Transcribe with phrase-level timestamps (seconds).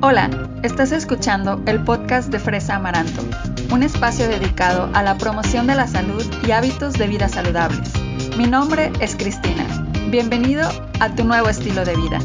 [0.00, 0.30] Hola,
[0.62, 3.20] estás escuchando el podcast de Fresa Amaranto,
[3.72, 7.90] un espacio dedicado a la promoción de la salud y hábitos de vida saludables.
[8.36, 9.66] Mi nombre es Cristina.
[10.08, 10.68] Bienvenido
[11.00, 12.20] a tu nuevo estilo de vida.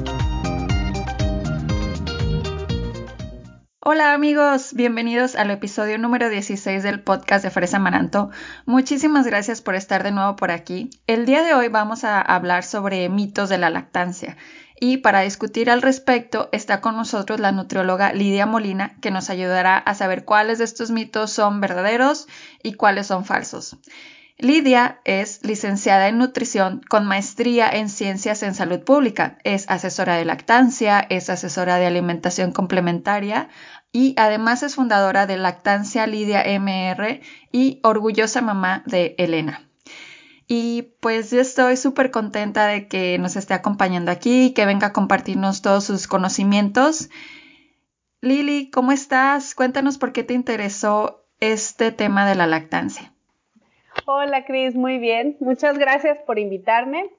[3.80, 8.30] Hola amigos, bienvenidos al episodio número 16 del podcast de Fresa Amaranto.
[8.68, 10.92] Muchísimas gracias por estar de nuevo por aquí.
[11.08, 14.38] El día de hoy vamos a hablar sobre mitos de la lactancia
[14.86, 19.78] y para discutir al respecto está con nosotros la nutrióloga Lidia Molina que nos ayudará
[19.78, 22.28] a saber cuáles de estos mitos son verdaderos
[22.64, 23.78] y cuáles son falsos.
[24.38, 29.38] Lidia es licenciada en nutrición con maestría en ciencias en salud pública.
[29.46, 33.48] Es asesora de lactancia, es asesora de alimentación complementaria
[33.94, 37.22] y además es fundadora de Lactancia Lidia MR
[37.54, 39.66] y orgullosa mamá de Elena.
[40.56, 44.94] Y pues yo estoy súper contenta de que nos esté acompañando aquí, que venga a
[44.94, 47.10] compartirnos todos sus conocimientos.
[48.22, 49.56] Lili, ¿cómo estás?
[49.56, 53.12] Cuéntanos por qué te interesó este tema de la lactancia.
[54.06, 55.38] Hola Cris, muy bien.
[55.40, 57.10] Muchas gracias por invitarme.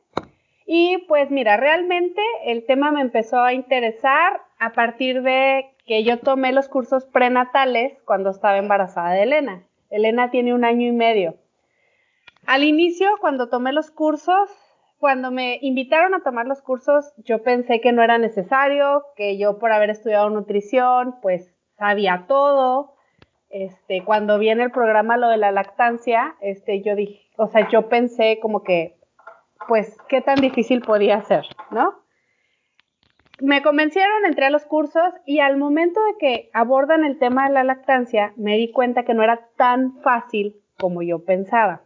[0.64, 6.20] Y pues mira, realmente el tema me empezó a interesar a partir de que yo
[6.20, 9.64] tomé los cursos prenatales cuando estaba embarazada de Elena.
[9.90, 11.34] Elena tiene un año y medio.
[12.46, 14.50] Al inicio, cuando tomé los cursos,
[14.98, 19.58] cuando me invitaron a tomar los cursos, yo pensé que no era necesario, que yo
[19.58, 22.94] por haber estudiado nutrición, pues sabía todo.
[23.48, 27.88] Este, cuando viene el programa lo de la lactancia, este, yo dije, o sea, yo
[27.88, 28.98] pensé como que,
[29.68, 31.94] pues, qué tan difícil podía ser, ¿no?
[33.40, 37.54] Me convencieron, entré a los cursos y al momento de que abordan el tema de
[37.54, 41.83] la lactancia, me di cuenta que no era tan fácil como yo pensaba.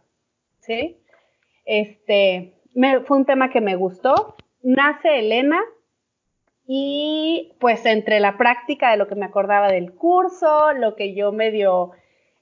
[1.65, 2.53] Este,
[3.05, 4.35] fue un tema que me gustó.
[4.61, 5.59] Nace Elena
[6.67, 11.31] y pues entre la práctica de lo que me acordaba del curso, lo que yo
[11.31, 11.91] medio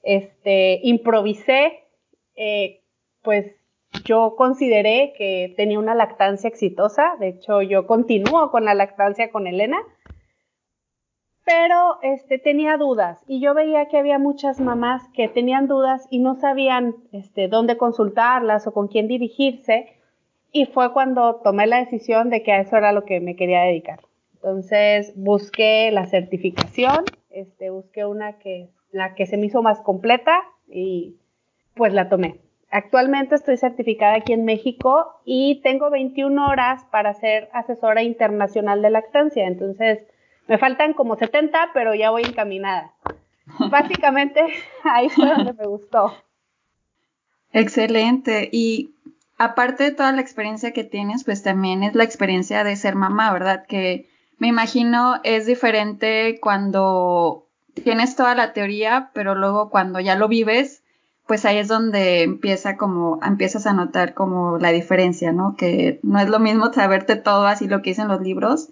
[0.02, 1.84] este, improvisé,
[2.36, 2.82] eh,
[3.22, 3.54] pues
[4.04, 7.16] yo consideré que tenía una lactancia exitosa.
[7.20, 9.78] De hecho, yo continúo con la lactancia con Elena
[11.48, 16.18] pero este, tenía dudas y yo veía que había muchas mamás que tenían dudas y
[16.18, 19.94] no sabían este, dónde consultarlas o con quién dirigirse
[20.52, 23.62] y fue cuando tomé la decisión de que a eso era lo que me quería
[23.62, 24.00] dedicar.
[24.34, 30.42] Entonces busqué la certificación, este, busqué una que, la que se me hizo más completa
[30.68, 31.16] y
[31.74, 32.40] pues la tomé.
[32.70, 38.90] Actualmente estoy certificada aquí en México y tengo 21 horas para ser asesora internacional de
[38.90, 39.46] lactancia.
[39.46, 40.06] Entonces,
[40.48, 42.92] me faltan como 70, pero ya voy encaminada.
[43.70, 44.40] Básicamente,
[44.82, 46.14] ahí fue donde me gustó.
[47.52, 48.48] Excelente.
[48.50, 48.94] Y
[49.36, 53.32] aparte de toda la experiencia que tienes, pues también es la experiencia de ser mamá,
[53.32, 53.66] ¿verdad?
[53.66, 54.08] Que
[54.38, 60.82] me imagino es diferente cuando tienes toda la teoría, pero luego cuando ya lo vives,
[61.26, 65.56] pues ahí es donde empieza como, empiezas a notar como la diferencia, ¿no?
[65.56, 68.70] Que no es lo mismo saberte todo así lo que dicen los libros,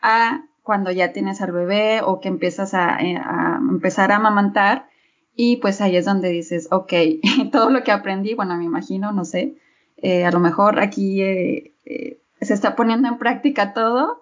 [0.00, 3.18] a cuando ya tienes al bebé o que empiezas a, eh,
[3.58, 4.90] empezar a amamantar
[5.34, 6.92] y pues ahí es donde dices, ok,
[7.52, 9.54] todo lo que aprendí, bueno, me imagino, no sé,
[9.96, 11.72] eh, a lo mejor aquí eh,
[12.42, 14.20] se está poniendo en práctica todo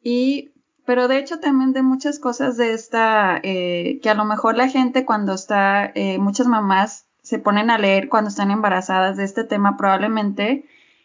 [0.00, 0.52] y,
[0.86, 5.04] pero de hecho también de muchas cosas de esta, que a lo mejor la gente
[5.04, 10.64] cuando está, muchas mamás se ponen a leer cuando están embarazadas de este tema probablemente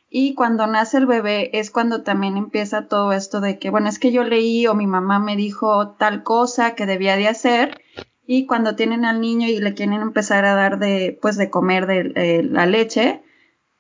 [0.10, 4.00] y cuando nace el bebé es cuando también empieza todo esto de que, bueno, es
[4.00, 7.82] que yo leí o mi mamá me dijo tal cosa que debía de hacer.
[8.26, 11.88] Y cuando tienen al niño y le quieren empezar a dar de, pues, de comer
[11.88, 13.22] de la leche.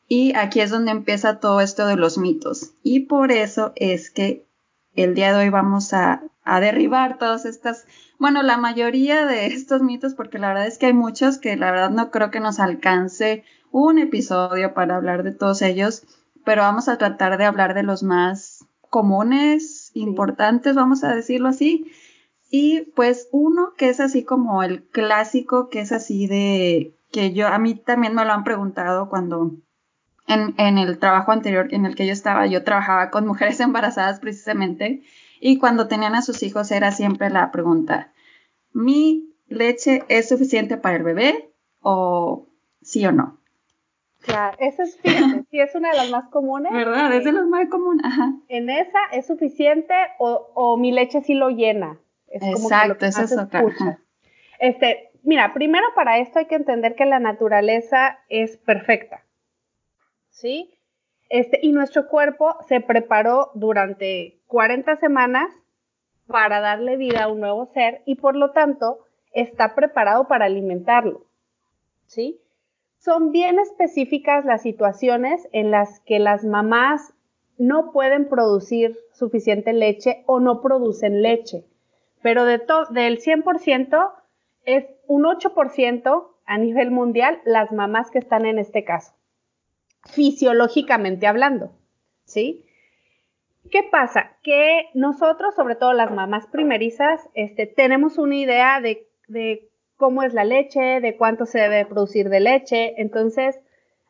[0.09, 2.73] Y aquí es donde empieza todo esto de los mitos.
[2.83, 4.45] Y por eso es que
[4.95, 7.85] el día de hoy vamos a, a derribar todas estas,
[8.19, 11.71] bueno, la mayoría de estos mitos, porque la verdad es que hay muchos que la
[11.71, 16.05] verdad no creo que nos alcance un episodio para hablar de todos ellos
[16.47, 21.91] pero vamos a tratar de hablar de los más comunes, importantes, vamos a decirlo así.
[22.49, 27.49] Y pues uno que es así como el clásico, que es así de que yo,
[27.49, 29.57] a mí también me lo han preguntado cuando
[30.25, 34.21] en, en el trabajo anterior en el que yo estaba, yo trabajaba con mujeres embarazadas
[34.21, 35.03] precisamente,
[35.41, 38.13] y cuando tenían a sus hijos era siempre la pregunta,
[38.71, 41.51] ¿mi leche es suficiente para el bebé
[41.81, 42.47] o
[42.81, 43.36] sí o no?
[44.21, 46.71] Claro, eso es, fíjate, sí es una de las más comunes.
[46.71, 47.13] ¿Verdad?
[47.13, 48.33] Es de las más comunes, ajá.
[48.47, 51.97] En esa es suficiente o, o mi leche sí lo llena.
[52.27, 53.63] Es Exacto, eso es otra.
[54.59, 59.23] Este, mira, primero para esto hay que entender que la naturaleza es perfecta.
[60.29, 60.73] ¿Sí?
[61.29, 65.49] Este, y nuestro cuerpo se preparó durante 40 semanas
[66.27, 68.99] para darle vida a un nuevo ser y por lo tanto
[69.33, 71.25] está preparado para alimentarlo.
[72.05, 72.39] ¿Sí?
[72.97, 77.13] Son bien específicas las situaciones en las que las mamás
[77.57, 81.65] no pueden producir suficiente leche o no producen leche.
[82.21, 82.57] Pero de
[82.91, 84.11] del 100%
[84.65, 89.13] es un 8% a nivel mundial las mamás que están en este caso,
[90.05, 91.71] fisiológicamente hablando,
[92.25, 92.65] ¿sí?
[93.69, 94.37] ¿Qué pasa?
[94.43, 100.33] Que nosotros, sobre todo las mamás primerizas, este, tenemos una idea de, de cómo es
[100.33, 103.59] la leche, de cuánto se debe producir de leche, entonces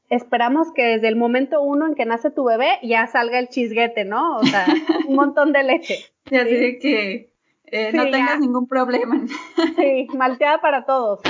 [0.10, 4.06] esperamos que desde el momento uno en que nace tu bebé ya salga el chisguete,
[4.06, 4.38] ¿no?
[4.38, 4.66] O sea,
[5.08, 5.96] un montón de leche.
[6.30, 6.78] Ya ¿sí?
[6.80, 7.32] que
[7.68, 9.26] eh, no tengas ningún problema.
[9.78, 11.22] Sí, malteada para todos.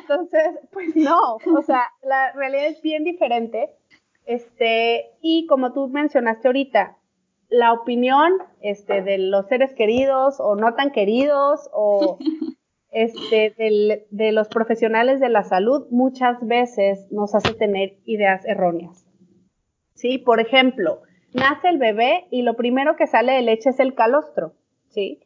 [0.00, 3.70] Entonces, pues no, o sea, la realidad es bien diferente.
[4.26, 6.98] Este, y como tú mencionaste ahorita,
[7.48, 12.18] la opinión este, de los seres queridos o no tan queridos o
[12.90, 13.54] este,
[14.10, 19.06] de los profesionales de la salud muchas veces nos hace tener ideas erróneas.
[19.94, 20.18] ¿Sí?
[20.18, 21.02] Por ejemplo,
[21.34, 24.54] nace el bebé y lo primero que sale de leche es el calostro.
[24.88, 25.20] ¿Sí?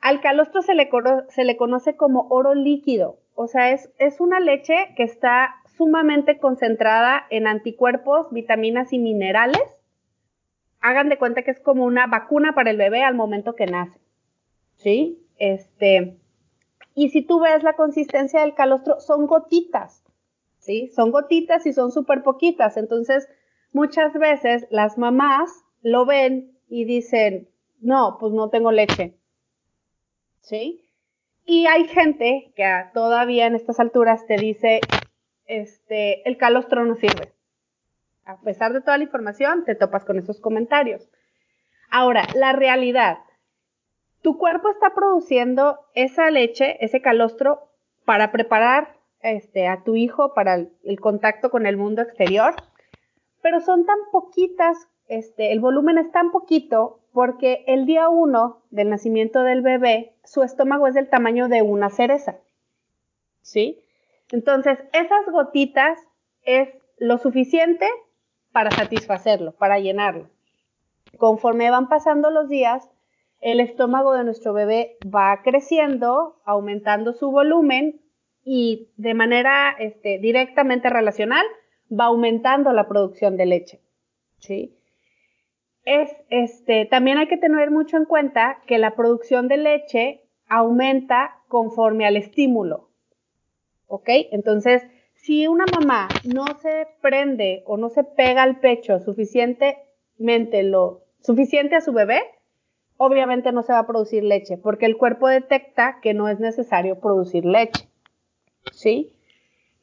[0.00, 0.88] Al calostro se le,
[1.28, 6.38] se le conoce como oro líquido, o sea, es, es una leche que está sumamente
[6.38, 9.62] concentrada en anticuerpos, vitaminas y minerales.
[10.80, 14.00] Hagan de cuenta que es como una vacuna para el bebé al momento que nace.
[14.76, 15.22] ¿Sí?
[15.38, 16.16] Este.
[16.96, 20.02] Y si tú ves la consistencia del calostro, son gotitas.
[20.58, 20.88] ¿Sí?
[20.88, 22.76] Son gotitas y son súper poquitas.
[22.76, 23.28] Entonces,
[23.70, 27.48] muchas veces las mamás lo ven y dicen,
[27.80, 29.14] no, pues no tengo leche.
[30.46, 30.88] ¿sí?
[31.44, 32.64] Y hay gente que
[32.94, 34.80] todavía en estas alturas te dice,
[35.46, 37.32] este, el calostro no sirve.
[38.24, 41.08] A pesar de toda la información, te topas con esos comentarios.
[41.90, 43.18] Ahora, la realidad.
[44.26, 47.68] Tu cuerpo está produciendo esa leche, ese calostro,
[48.04, 52.56] para preparar este, a tu hijo para el, el contacto con el mundo exterior,
[53.40, 58.90] pero son tan poquitas, este, el volumen es tan poquito porque el día uno del
[58.90, 62.38] nacimiento del bebé, su estómago es del tamaño de una cereza.
[63.42, 63.80] ¿Sí?
[64.32, 66.00] Entonces, esas gotitas
[66.42, 66.68] es
[66.98, 67.88] lo suficiente
[68.50, 70.30] para satisfacerlo, para llenarlo.
[71.16, 72.90] Conforme van pasando los días,
[73.40, 78.00] el estómago de nuestro bebé va creciendo, aumentando su volumen
[78.44, 81.44] y de manera este, directamente relacional
[81.90, 83.80] va aumentando la producción de leche.
[84.38, 84.76] ¿sí?
[85.86, 91.38] es, este, también hay que tener mucho en cuenta que la producción de leche aumenta
[91.48, 92.90] conforme al estímulo.
[93.86, 94.08] ¿Ok?
[94.32, 94.82] Entonces,
[95.14, 101.76] si una mamá no se prende o no se pega al pecho suficientemente lo suficiente
[101.76, 102.20] a su bebé,
[102.96, 107.00] obviamente no se va a producir leche, porque el cuerpo detecta que no es necesario
[107.00, 107.88] producir leche.
[108.72, 109.12] ¿Sí?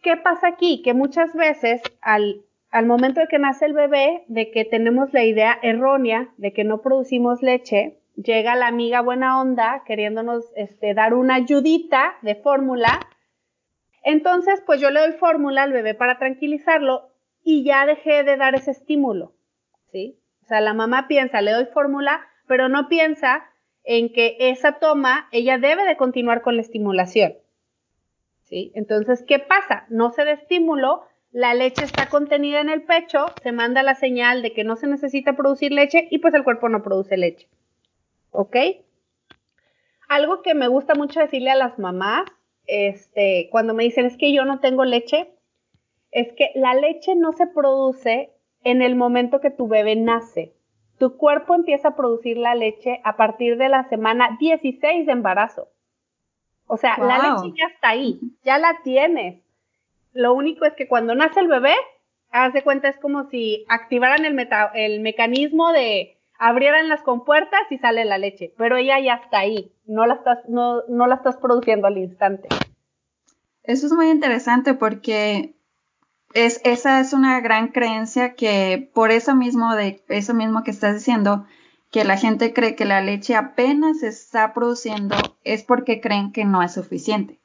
[0.01, 0.81] ¿Qué pasa aquí?
[0.81, 2.44] Que muchas veces al
[2.74, 6.63] al momento de que nace el bebé, de que tenemos la idea errónea de que
[6.63, 13.00] no producimos leche, llega la amiga buena onda queriéndonos este, dar una ayudita de fórmula.
[14.01, 17.12] Entonces, pues yo le doy fórmula al bebé para tranquilizarlo
[17.44, 19.36] y ya dejé de dar ese estímulo,
[19.92, 20.19] ¿sí?
[20.42, 23.45] O sea, la mamá piensa, le doy fórmula, pero no piensa
[23.83, 27.33] en que esa toma, ella debe de continuar con la estimulación,
[28.44, 28.71] ¿sí?
[28.75, 29.87] Entonces, ¿qué pasa?
[29.89, 31.01] No se da estímulo,
[31.31, 34.85] la leche está contenida en el pecho, se manda la señal de que no se
[34.85, 37.49] necesita producir leche y pues el cuerpo no produce leche.
[38.30, 38.56] ¿Ok?
[40.07, 42.25] Algo que me gusta mucho decirle a las mamás,
[42.68, 45.31] este, cuando me dicen es que yo no tengo leche,
[46.11, 48.30] es que la leche no se produce
[48.63, 50.54] en el momento que tu bebé nace.
[50.97, 55.68] Tu cuerpo empieza a producir la leche a partir de la semana 16 de embarazo.
[56.68, 59.42] O sea, la leche ya está ahí, ya la tienes.
[60.14, 61.76] Lo único es que cuando nace el bebé,
[62.31, 67.78] haz de cuenta, es como si activaran el, el mecanismo de abrieran las compuertas y
[67.78, 71.38] sale la leche, pero ella ya está ahí, no la estás, no, no la estás
[71.38, 72.50] produciendo al instante.
[73.64, 75.54] Eso es muy interesante porque
[76.33, 80.95] es, esa es una gran creencia que por eso mismo, de eso mismo que estás
[80.95, 81.45] diciendo,
[81.92, 86.63] que la gente cree que la leche apenas está produciendo, es porque creen que no
[86.63, 87.40] es suficiente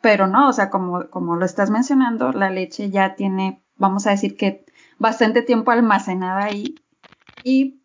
[0.00, 4.10] pero no, o sea, como, como lo estás mencionando, la leche ya tiene, vamos a
[4.10, 4.64] decir que
[4.98, 6.76] bastante tiempo almacenada ahí.
[7.44, 7.80] Y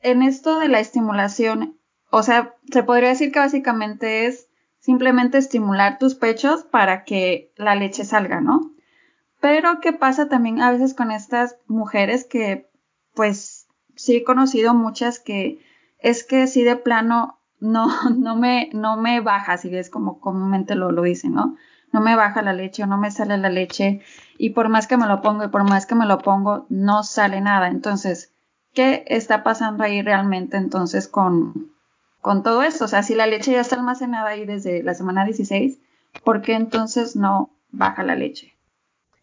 [0.00, 1.78] en esto de la estimulación,
[2.10, 4.48] o sea, se podría decir que básicamente es
[4.78, 8.72] simplemente estimular tus pechos para que la leche salga, ¿no?
[9.40, 12.68] Pero ¿qué pasa también a veces con estas mujeres que,
[13.14, 15.60] pues, sí he conocido muchas que
[15.98, 20.74] es que sí de plano no, no me, no me baja, si es como comúnmente
[20.74, 21.56] lo, lo dicen, ¿no?
[21.90, 24.02] No me baja la leche o no me sale la leche
[24.36, 27.02] y por más que me lo pongo y por más que me lo pongo, no
[27.02, 27.68] sale nada.
[27.68, 28.34] Entonces,
[28.74, 31.72] ¿qué está pasando ahí realmente entonces con,
[32.20, 32.84] con todo esto?
[32.84, 35.78] O sea, si la leche ya está almacenada ahí desde la semana 16,
[36.24, 38.57] ¿por qué entonces no baja la leche?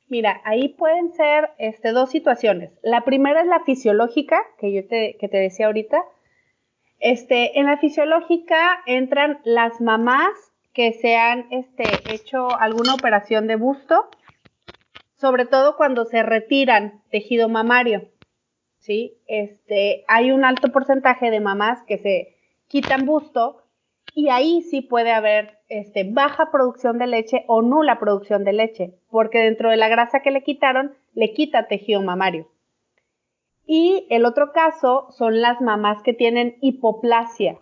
[0.07, 2.71] Mira, ahí pueden ser este, dos situaciones.
[2.83, 6.03] La primera es la fisiológica, que yo te, que te decía ahorita.
[6.99, 10.31] Este, en la fisiológica entran las mamás
[10.73, 11.83] que se han este,
[12.13, 14.09] hecho alguna operación de busto,
[15.15, 18.09] sobre todo cuando se retiran tejido mamario.
[18.85, 19.17] ¿sí?
[19.25, 23.63] Este, hay un alto porcentaje de mamás que se quitan busto
[24.13, 28.93] y ahí sí puede haber este, baja producción de leche o nula producción de leche,
[29.09, 32.47] porque dentro de la grasa que le quitaron, le quita tejido mamario.
[33.65, 37.57] Y el otro caso son las mamás que tienen hipoplasia.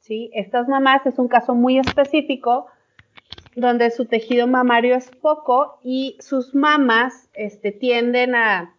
[0.00, 0.30] ¿sí?
[0.34, 2.66] Estas mamás es un caso muy específico
[3.54, 8.76] donde su tejido mamario es poco y sus mamas este, tienden a,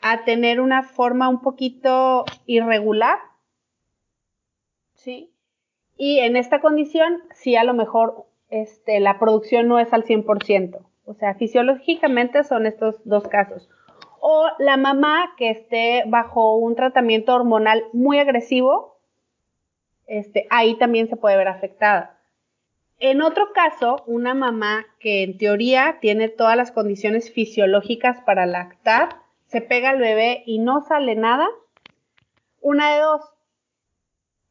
[0.00, 3.18] a tener una forma un poquito irregular.
[4.94, 5.30] ¿Sí?
[5.98, 10.78] Y en esta condición, sí, a lo mejor este, la producción no es al 100%.
[11.04, 13.68] O sea, fisiológicamente son estos dos casos.
[14.20, 18.98] O la mamá que esté bajo un tratamiento hormonal muy agresivo,
[20.06, 22.18] este, ahí también se puede ver afectada.
[23.00, 29.20] En otro caso, una mamá que en teoría tiene todas las condiciones fisiológicas para lactar,
[29.46, 31.48] se pega al bebé y no sale nada,
[32.60, 33.22] una de dos,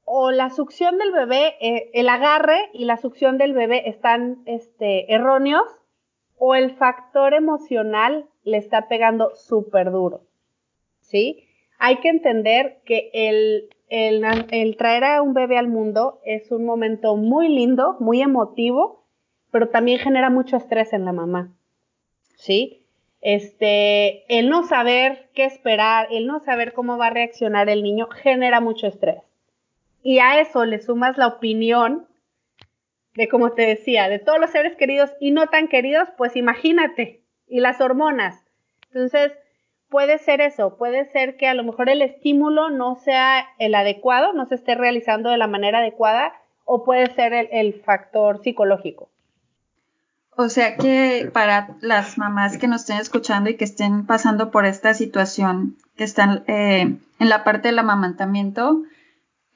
[0.09, 5.13] o la succión del bebé, eh, el agarre y la succión del bebé están este,
[5.13, 5.67] erróneos,
[6.37, 10.21] o el factor emocional le está pegando súper duro.
[11.01, 11.43] ¿Sí?
[11.77, 17.17] Hay que entender que el, el, traer a un bebé al mundo es un momento
[17.17, 19.03] muy lindo, muy emotivo,
[19.51, 21.53] pero también genera mucho estrés en la mamá.
[22.37, 22.87] ¿Sí?
[23.19, 28.07] Este, el no saber qué esperar, el no saber cómo va a reaccionar el niño,
[28.07, 29.26] genera mucho estrés
[30.03, 32.07] y a eso le sumas la opinión
[33.15, 37.23] de, como te decía, de todos los seres queridos y no tan queridos, pues imagínate,
[37.47, 38.45] y las hormonas.
[38.91, 39.31] Entonces,
[39.89, 44.33] puede ser eso, puede ser que a lo mejor el estímulo no sea el adecuado,
[44.33, 46.33] no se esté realizando de la manera adecuada,
[46.65, 49.09] o puede ser el, factor psicológico.
[50.35, 54.65] O sea que para las mamás que nos estén escuchando y que estén pasando por
[54.65, 58.83] esta situación, que están eh, en la parte del amamantamiento,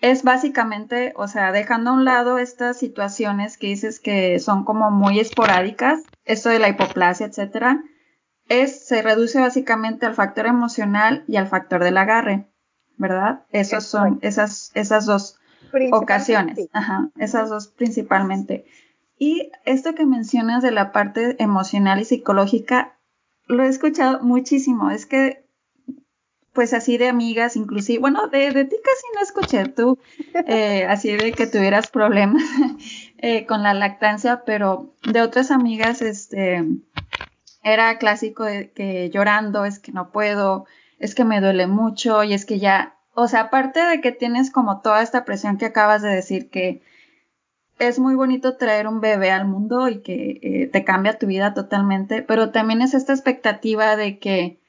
[0.02, 4.90] es básicamente, o sea, dejando a un lado estas situaciones que dices que son como
[4.90, 7.84] muy esporádicas, esto de la hipoplasia, etcétera,
[8.50, 12.52] es, se reduce básicamente al factor emocional y al factor del agarre,
[12.98, 13.46] ¿verdad?
[13.52, 15.40] Esas son esas, esas dos
[15.92, 18.66] ocasiones, ajá, esas dos principalmente.
[19.20, 22.98] Y esto que mencionas de la parte emocional y psicológica,
[23.46, 25.46] lo he escuchado muchísimo, es que
[26.54, 30.00] pues así de amigas, inclusive, bueno, de, de ti casi no escuché tú,
[30.48, 32.44] eh, así de que tuvieras problemas
[33.18, 36.66] eh, con la lactancia, pero de otras amigas, este,
[37.64, 40.66] era clásico de que llorando, es que no puedo,
[41.00, 44.52] es que me duele mucho y es que ya, o sea, aparte de que tienes
[44.52, 46.82] como toda esta presión que acabas de decir que
[47.80, 51.54] es muy bonito traer un bebé al mundo y que eh, te cambia tu vida
[51.54, 54.61] totalmente, pero también es esta expectativa de que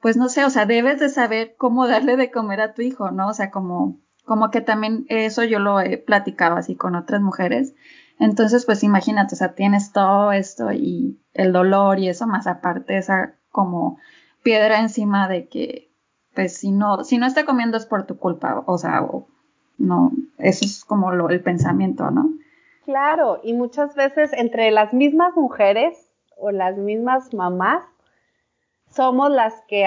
[0.00, 3.10] pues no sé, o sea, debes de saber cómo darle de comer a tu hijo,
[3.10, 3.28] ¿no?
[3.28, 7.74] O sea, como, como que también eso yo lo he platicado así con otras mujeres.
[8.18, 12.96] Entonces, pues imagínate, o sea, tienes todo esto y el dolor y eso, más aparte
[12.96, 13.98] esa como
[14.42, 15.90] piedra encima de que,
[16.34, 19.06] pues si no, si no está comiendo es por tu culpa, o sea,
[19.78, 22.30] no, eso es como lo, el pensamiento, ¿no?
[22.84, 27.84] Claro, y muchas veces entre las mismas mujeres o las mismas mamás
[28.90, 29.86] somos las que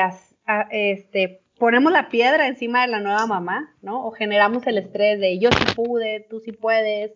[0.72, 4.06] este, ponemos la piedra encima de la nueva mamá, ¿no?
[4.06, 7.12] O generamos el estrés de yo sí pude, tú sí puedes,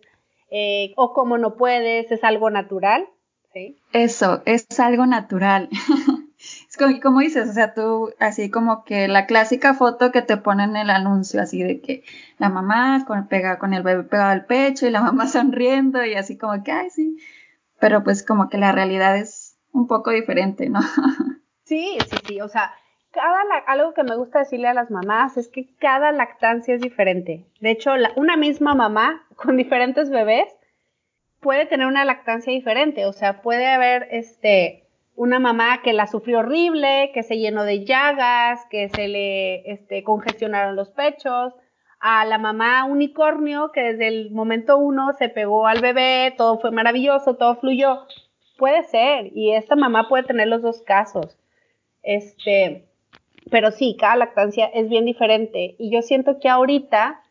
[0.50, 3.06] eh, o como no puedes, es algo natural,
[3.52, 3.78] ¿sí?
[3.92, 5.68] Eso, es algo natural.
[6.38, 10.36] es como, como, dices, o sea, tú, así como que la clásica foto que te
[10.36, 12.04] ponen en el anuncio, así de que
[12.38, 16.14] la mamá con, pega, con el bebé pegado al pecho y la mamá sonriendo y
[16.14, 17.18] así como que, ay, sí.
[17.80, 20.80] Pero pues como que la realidad es un poco diferente, ¿no?
[21.68, 22.40] Sí, sí, sí.
[22.40, 22.72] O sea,
[23.10, 27.44] cada algo que me gusta decirle a las mamás es que cada lactancia es diferente.
[27.60, 30.48] De hecho, una misma mamá con diferentes bebés
[31.40, 33.04] puede tener una lactancia diferente.
[33.04, 34.84] O sea, puede haber este
[35.14, 40.04] una mamá que la sufrió horrible, que se llenó de llagas, que se le este,
[40.04, 41.52] congestionaron los pechos.
[42.00, 46.70] a la mamá unicornio que desde el momento uno se pegó al bebé, todo fue
[46.70, 48.06] maravilloso, todo fluyó.
[48.56, 51.36] Puede ser, y esta mamá puede tener los dos casos.
[52.02, 52.86] Este,
[53.50, 55.76] pero sí, cada lactancia es bien diferente.
[55.78, 57.22] Y yo siento que ahorita,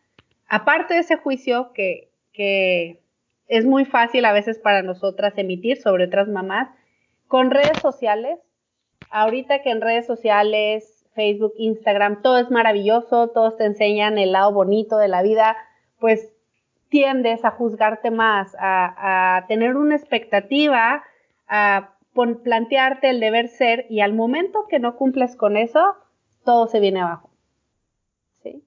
[0.47, 2.99] aparte de ese juicio que, que
[3.47, 6.69] es muy fácil a veces para nosotras emitir sobre otras mamás,
[7.27, 8.39] con redes sociales,
[9.09, 14.53] ahorita que en redes sociales Facebook, Instagram, todo es maravilloso, todos te enseñan el lado
[14.53, 15.57] bonito de la vida,
[15.99, 16.31] pues
[16.89, 21.03] tiendes a juzgarte más, a, tener una expectativa,
[21.47, 21.96] a
[22.43, 25.95] plantearte el deber ser y al momento que no cumples con eso,
[26.43, 27.29] todo se viene abajo.
[28.43, 28.63] ¿Sí?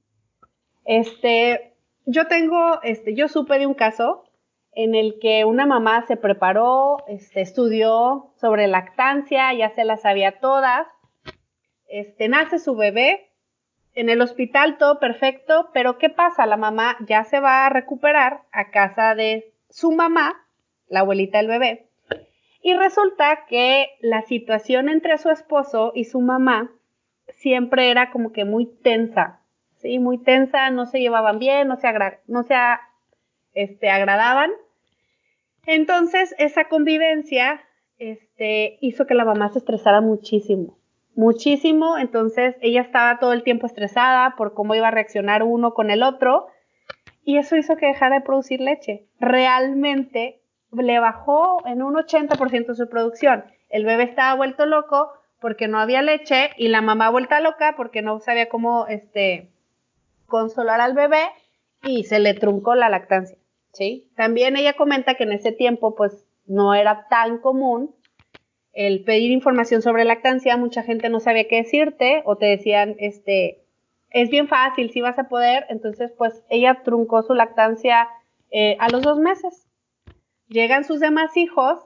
[0.85, 1.75] Este,
[2.07, 4.25] yo tengo, este, yo supe de un caso
[4.73, 10.39] en el que una mamá se preparó, este, estudió sobre lactancia, ya se las sabía
[10.39, 10.87] todas,
[11.89, 13.31] este, nace su bebé,
[13.95, 16.47] en el hospital todo perfecto, pero ¿qué pasa?
[16.47, 20.47] La mamá ya se va a recuperar a casa de su mamá,
[20.87, 21.90] la abuelita del bebé,
[22.63, 26.71] y resulta que la situación entre su esposo y su mamá
[27.29, 29.41] siempre era como que muy tensa,
[29.77, 29.99] ¿sí?
[29.99, 31.89] Muy tensa, no se llevaban bien, no se,
[33.55, 34.51] este, agradaban.
[35.67, 37.61] Entonces, esa convivencia
[37.99, 40.81] este, hizo que la mamá se estresara muchísimo
[41.21, 45.91] muchísimo, entonces ella estaba todo el tiempo estresada por cómo iba a reaccionar uno con
[45.91, 46.47] el otro
[47.23, 49.07] y eso hizo que dejara de producir leche.
[49.19, 50.40] Realmente
[50.73, 53.45] le bajó en un 80% su producción.
[53.69, 58.03] El bebé estaba vuelto loco porque no había leche y la mamá vuelta loca porque
[58.03, 59.51] no sabía cómo este
[60.27, 61.23] consolar al bebé
[61.83, 63.39] y se le truncó la lactancia,
[63.73, 64.11] ¿sí?
[64.17, 67.95] También ella comenta que en ese tiempo pues no era tan común
[68.73, 73.65] el pedir información sobre lactancia, mucha gente no sabía qué decirte o te decían, este,
[74.11, 75.67] es bien fácil, si vas a poder.
[75.69, 78.09] Entonces, pues ella truncó su lactancia
[78.51, 79.67] eh, a los dos meses.
[80.51, 81.79] Llegan sus demás hijos,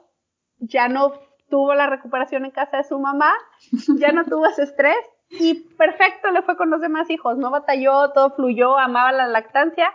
[0.57, 1.13] ya no
[1.49, 3.33] tuvo la recuperación en casa de su mamá,
[3.99, 4.97] ya no tuvo ese estrés
[5.29, 9.93] y perfecto le fue con los demás hijos, no batalló, todo fluyó, amaba la lactancia.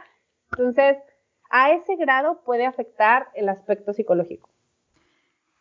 [0.52, 0.96] Entonces,
[1.50, 4.48] a ese grado puede afectar el aspecto psicológico.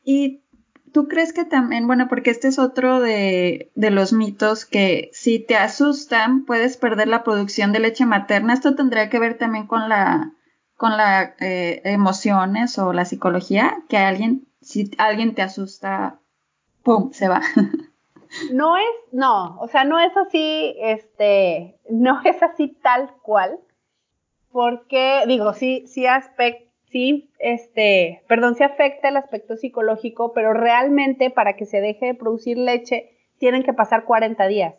[0.04, 0.44] Y
[0.92, 5.56] ¿Tú crees que también, bueno, porque este es otro de, los mitos que si te
[5.56, 8.54] asustan puedes perder la producción de leche materna?
[8.54, 10.34] Esto tendría que ver también con la
[10.80, 16.22] con las eh, emociones o la psicología, que alguien, si alguien te asusta,
[16.84, 17.12] ¡pum!
[17.12, 17.42] se va.
[18.54, 23.60] No es, no, o sea, no es así, este, no es así tal cual,
[24.52, 31.32] porque, digo, sí, sí aspecto sí, este, perdón, se afecta el aspecto psicológico, pero realmente
[31.32, 34.76] para que se deje de producir leche tienen que pasar 40 días.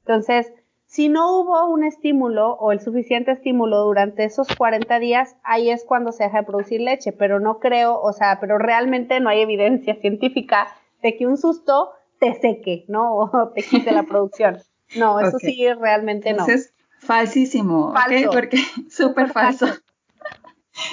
[0.00, 0.52] Entonces,
[0.86, 5.84] si no hubo un estímulo o el suficiente estímulo durante esos 40 días, ahí es
[5.84, 9.40] cuando se deja de producir leche, pero no creo, o sea, pero realmente no hay
[9.40, 10.68] evidencia científica
[11.02, 13.16] de que un susto te seque, ¿no?
[13.16, 14.58] O te quite la producción.
[14.96, 16.40] No, eso sí, realmente no.
[16.40, 18.30] Entonces, falsísimo, falso.
[18.30, 18.58] Porque
[18.90, 19.66] súper falso.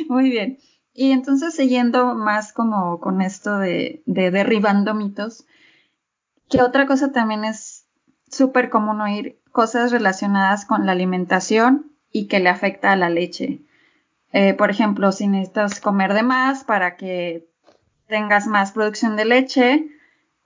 [0.09, 0.57] Muy bien.
[0.93, 5.45] Y entonces, siguiendo más como con esto de, derribando mitos,
[6.49, 7.87] que otra cosa también es
[8.29, 13.61] súper común oír cosas relacionadas con la alimentación y que le afecta a la leche.
[14.33, 17.47] Eh, por ejemplo, si necesitas comer de más para que
[18.07, 19.87] tengas más producción de leche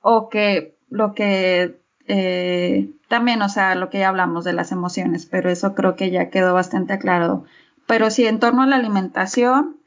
[0.02, 5.26] o que lo que eh, también, o sea, lo que ya hablamos de las emociones,
[5.26, 7.46] pero eso creo que ya quedó bastante aclarado
[7.88, 9.78] pero sí en torno a la alimentación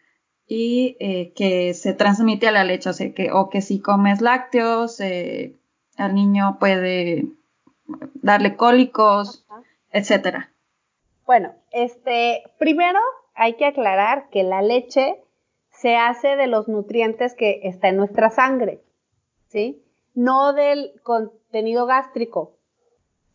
[0.46, 4.22] y eh, que se transmite a la leche, o, sea, que, o que si comes
[4.22, 5.02] lácteos,
[5.98, 7.26] al niño puede
[8.14, 9.46] darle cólicos,
[9.90, 10.50] etcétera.
[11.26, 12.98] Bueno, este, primero
[13.34, 15.22] hay que aclarar que la leche
[15.70, 18.82] se hace de los nutrientes que está en nuestra sangre,
[19.48, 19.82] ¿sí?
[20.14, 22.56] No del contenido gástrico,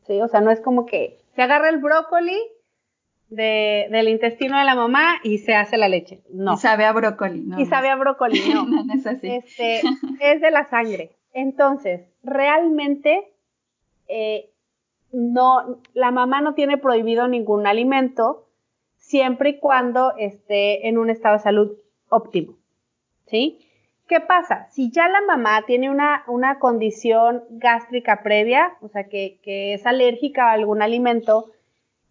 [0.05, 0.21] ¿sí?
[0.21, 2.37] O sea, no es como que se agarra el brócoli
[3.29, 6.21] del intestino de la mamá y se hace la leche.
[6.29, 6.53] No.
[6.53, 7.59] Y sabe a brócoli, ¿no?
[7.59, 8.65] Y sabe a brócoli, no.
[8.65, 9.27] no, es así.
[9.27, 9.81] Este,
[10.19, 11.11] es de la sangre.
[11.33, 13.33] Entonces, realmente,
[14.07, 14.51] eh,
[15.11, 18.47] no, la mamá no tiene prohibido ningún alimento
[18.97, 21.77] siempre y cuando esté en un estado de salud
[22.09, 22.57] óptimo.
[23.27, 23.59] ¿Sí?
[24.07, 24.67] ¿Qué pasa?
[24.71, 29.85] Si ya la mamá tiene una, una condición gástrica previa, o sea, que, que es
[29.85, 31.51] alérgica a algún alimento,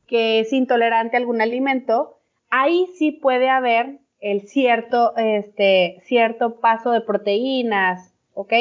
[0.07, 2.19] que es intolerante a algún alimento,
[2.51, 8.53] ahí sí puede haber el cierto, este, cierto paso de proteínas, ¿ok?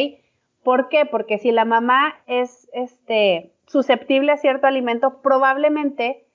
[0.63, 1.05] ¿Por qué?
[1.05, 6.25] Porque si la mamá es este, susceptible a cierto alimento, probablemente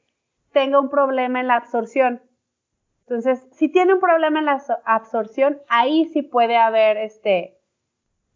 [0.52, 2.22] tenga un problema en la absorción.
[3.00, 7.54] Entonces, si tiene un problema en la absorción, ahí sí puede haber este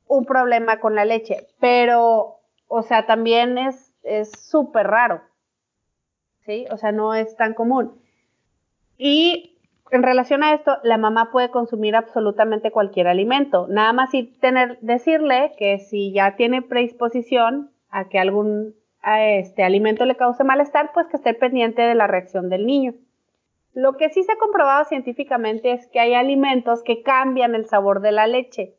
[0.07, 5.23] un problema con la leche, pero o sea, también es es súper raro.
[6.41, 6.67] ¿Sí?
[6.71, 8.01] O sea, no es tan común.
[8.99, 9.52] Y
[9.91, 13.67] en relación a esto, la mamá puede consumir absolutamente cualquier alimento.
[13.69, 19.65] Nada más y tener, decirle que si ya tiene predisposición a que algún a este
[19.65, 22.95] alimento le cause malestar, pues que esté pendiente de la reacción del niño.
[23.75, 28.01] Lo que sí se ha comprobado científicamente es que hay alimentos que cambian el sabor
[28.01, 28.77] de la leche.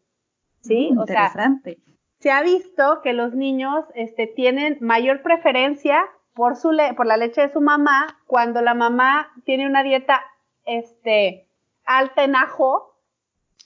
[0.61, 0.91] ¿Sí?
[0.91, 1.77] Mm, interesante.
[2.19, 7.41] se ha visto que los niños este, tienen mayor preferencia por, su por la leche
[7.41, 10.23] de su mamá cuando la mamá tiene una dieta
[10.65, 11.47] este,
[11.85, 12.95] alta en ajo.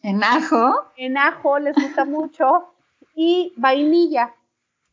[0.03, 0.91] ¿En ajo?
[0.95, 2.73] En ajo les gusta mucho.
[3.15, 4.35] Y vainilla.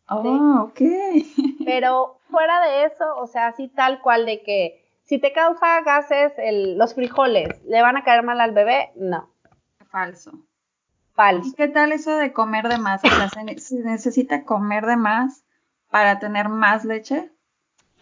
[0.08, 0.80] Oh, ok.
[1.64, 6.32] Pero fuera de eso, o sea, así tal cual de que si te causa gases
[6.76, 8.90] los frijoles, ¿le van a caer mal al bebé?
[8.96, 9.30] No.
[9.90, 10.32] Falso.
[11.12, 11.48] Falso.
[11.48, 13.04] ¿Y qué tal eso de comer de más?
[13.04, 15.44] O sea, ¿se necesita comer de más
[15.90, 17.30] para tener más leche?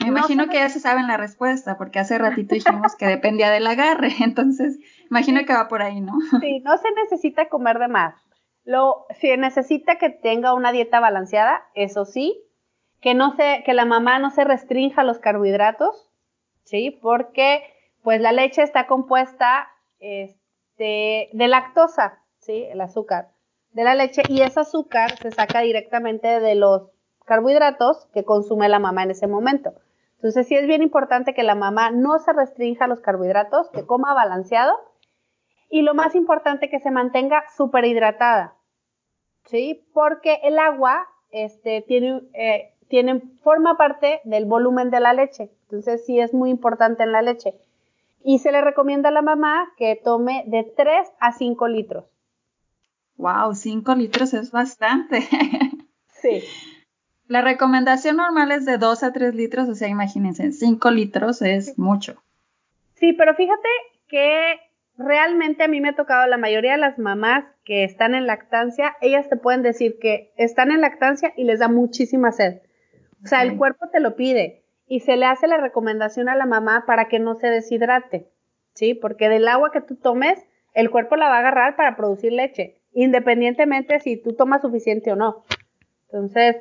[0.03, 3.67] Me imagino que ya se saben la respuesta, porque hace ratito dijimos que dependía del
[3.67, 4.79] agarre, entonces
[5.11, 6.13] imagino que va por ahí, ¿no?
[6.41, 8.15] Sí, no se necesita comer de más.
[8.65, 12.41] Lo, se necesita que tenga una dieta balanceada, eso sí,
[13.01, 16.11] que no se, que la mamá no se restrinja los carbohidratos,
[16.65, 16.97] ¿sí?
[17.03, 17.65] Porque
[18.03, 22.65] pues la leche está compuesta este, de lactosa, ¿sí?
[22.71, 23.33] El azúcar
[23.73, 26.91] de la leche y ese azúcar se saca directamente de los
[27.25, 29.75] carbohidratos que consume la mamá en ese momento.
[30.23, 34.15] Entonces sí es bien importante que la mamá no se restrinja los carbohidratos, que coma
[34.15, 34.73] balanceado
[35.69, 38.55] y lo más importante que se mantenga súper hidratada,
[39.47, 39.85] ¿sí?
[39.93, 46.07] Porque el agua este, tiene, eh, tiene, forma parte del volumen de la leche, entonces
[46.07, 47.57] sí es muy importante en la leche.
[48.23, 52.05] Y se le recomienda a la mamá que tome de 3 a 5 litros.
[53.17, 55.27] Wow, 5 litros es bastante.
[56.23, 56.45] sí.
[57.29, 61.79] La recomendación normal es de 2 a 3 litros, o sea, imagínense, 5 litros es
[61.79, 62.23] mucho.
[62.95, 63.69] Sí, pero fíjate
[64.09, 64.61] que
[64.99, 68.97] realmente a mí me ha tocado la mayoría de las mamás que están en lactancia,
[69.01, 72.61] ellas te pueden decir que están en lactancia y les da muchísima sed.
[73.25, 76.45] O sea, el cuerpo te lo pide y se le hace la recomendación a la
[76.45, 78.29] mamá para que no se deshidrate,
[78.75, 78.95] ¿sí?
[78.95, 82.81] Porque del agua que tú tomes, el cuerpo la va a agarrar para producir leche,
[82.93, 85.45] independientemente si tú tomas suficiente o no.
[86.11, 86.57] Entonces,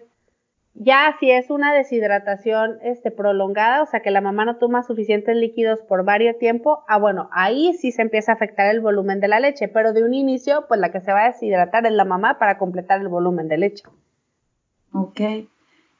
[0.74, 5.36] ya si es una deshidratación este, prolongada, o sea que la mamá no toma suficientes
[5.36, 9.28] líquidos por varios tiempo, ah bueno, ahí sí se empieza a afectar el volumen de
[9.28, 12.06] la leche, pero de un inicio, pues la que se va a deshidratar es la
[12.06, 13.84] mamá para completar el volumen de leche.
[14.94, 15.22] Ok.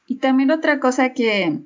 [0.06, 1.60] Y también otra cosa que,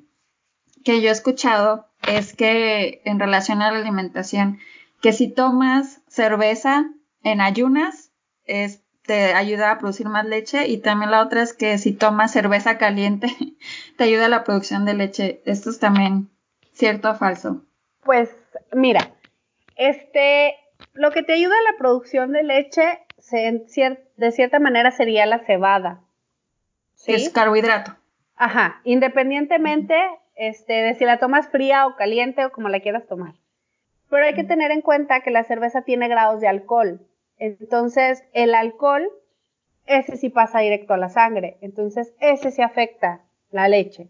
[0.83, 4.59] que yo he escuchado es que en relación a la alimentación,
[5.01, 6.91] que si tomas cerveza
[7.23, 8.11] en ayunas,
[8.45, 12.31] es te ayuda a producir más leche y también la otra es que si tomas
[12.31, 13.27] cerveza caliente
[13.97, 15.41] te ayuda a la producción de leche.
[15.45, 16.29] ¿Esto es también
[16.73, 17.63] cierto o falso?
[18.03, 18.29] Pues
[18.73, 19.11] mira,
[19.75, 20.55] este,
[20.93, 22.99] lo que te ayuda a la producción de leche
[24.17, 26.01] de cierta manera sería la cebada.
[26.95, 27.13] ¿sí?
[27.13, 27.95] Es carbohidrato.
[28.35, 29.95] Ajá, independientemente
[30.35, 33.33] este, de si la tomas fría o caliente o como la quieras tomar.
[34.09, 37.01] Pero hay que tener en cuenta que la cerveza tiene grados de alcohol.
[37.37, 39.09] Entonces, el alcohol,
[39.85, 41.57] ese sí pasa directo a la sangre.
[41.61, 43.21] Entonces, ese sí afecta
[43.51, 44.09] la leche.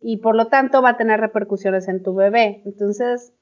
[0.00, 2.62] Y por lo tanto va a tener repercusiones en tu bebé.
[2.64, 3.32] Entonces,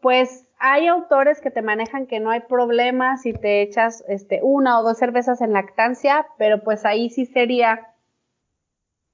[0.00, 4.78] pues hay autores que te manejan que no hay problema si te echas este, una
[4.78, 7.88] o dos cervezas en lactancia, pero pues ahí sí sería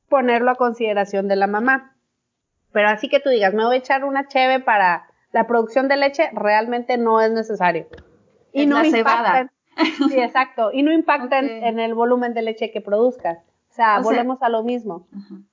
[0.08, 1.96] ponerlo a consideración de la mamá.
[2.72, 5.96] Pero así que tú digas, me voy a echar una cheve para la producción de
[5.96, 7.86] leche, realmente no es necesario
[8.62, 9.50] y no impactan,
[10.08, 13.38] sí, exacto, y no impactan en el volumen de leche que produzcas.
[13.70, 15.06] O sea, volvemos a lo mismo.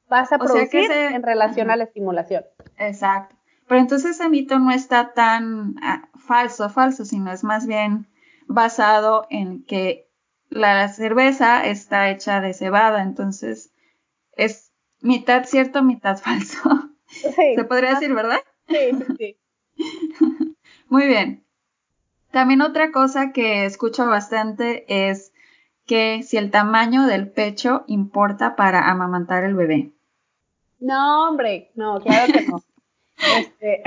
[0.07, 2.45] Vas a producir en relación a la estimulación.
[2.77, 3.35] Exacto.
[3.67, 8.07] Pero entonces ese mito no está tan ah, falso, falso, sino es más bien
[8.47, 10.09] basado en que
[10.49, 13.73] la cerveza está hecha de cebada, entonces
[14.33, 16.59] es mitad cierto, mitad falso.
[17.07, 17.31] Sí.
[17.55, 18.39] Se podría decir, ¿verdad?
[18.67, 19.37] Sí, sí.
[20.87, 21.43] Muy bien.
[22.33, 25.31] También otra cosa que escucho bastante es
[25.85, 29.91] que si el tamaño del pecho importa para amamantar el bebé.
[30.79, 32.63] No, hombre, no, claro que no.
[33.37, 33.83] Este,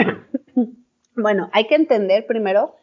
[1.16, 2.76] bueno, hay que entender primero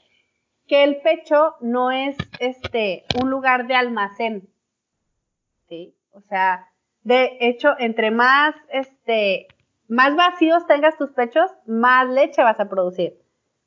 [0.68, 4.50] que el pecho no es este un lugar de almacén.
[5.70, 5.96] ¿Sí?
[6.12, 6.68] O sea,
[7.04, 9.48] de hecho, entre más este
[9.88, 13.18] más vacíos tengas tus pechos, más leche vas a producir.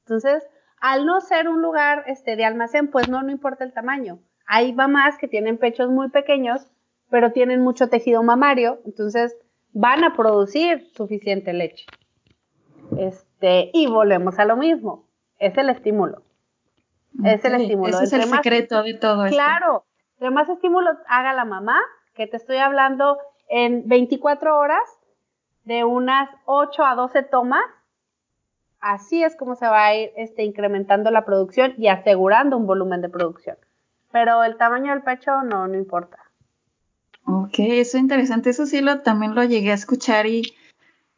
[0.00, 0.46] Entonces,
[0.86, 4.20] al no ser un lugar este, de almacén, pues no, no importa el tamaño.
[4.46, 6.70] Hay mamás que tienen pechos muy pequeños,
[7.10, 9.36] pero tienen mucho tejido mamario, entonces
[9.72, 11.86] van a producir suficiente leche.
[12.96, 15.08] Este, y volvemos a lo mismo,
[15.40, 16.22] es el estímulo.
[17.24, 17.88] Es el estímulo.
[17.88, 19.36] Ese es el secreto de todo esto.
[19.36, 21.80] Claro, entre más estímulos haga la mamá,
[22.14, 23.18] que te estoy hablando
[23.48, 24.84] en 24 horas,
[25.64, 27.64] de unas 8 a 12 tomas,
[28.92, 33.00] así es como se va a ir este, incrementando la producción y asegurando un volumen
[33.00, 33.56] de producción.
[34.12, 36.18] Pero el tamaño del pecho no, no importa.
[37.24, 38.50] Ok, eso es interesante.
[38.50, 40.54] Eso sí lo, también lo llegué a escuchar y,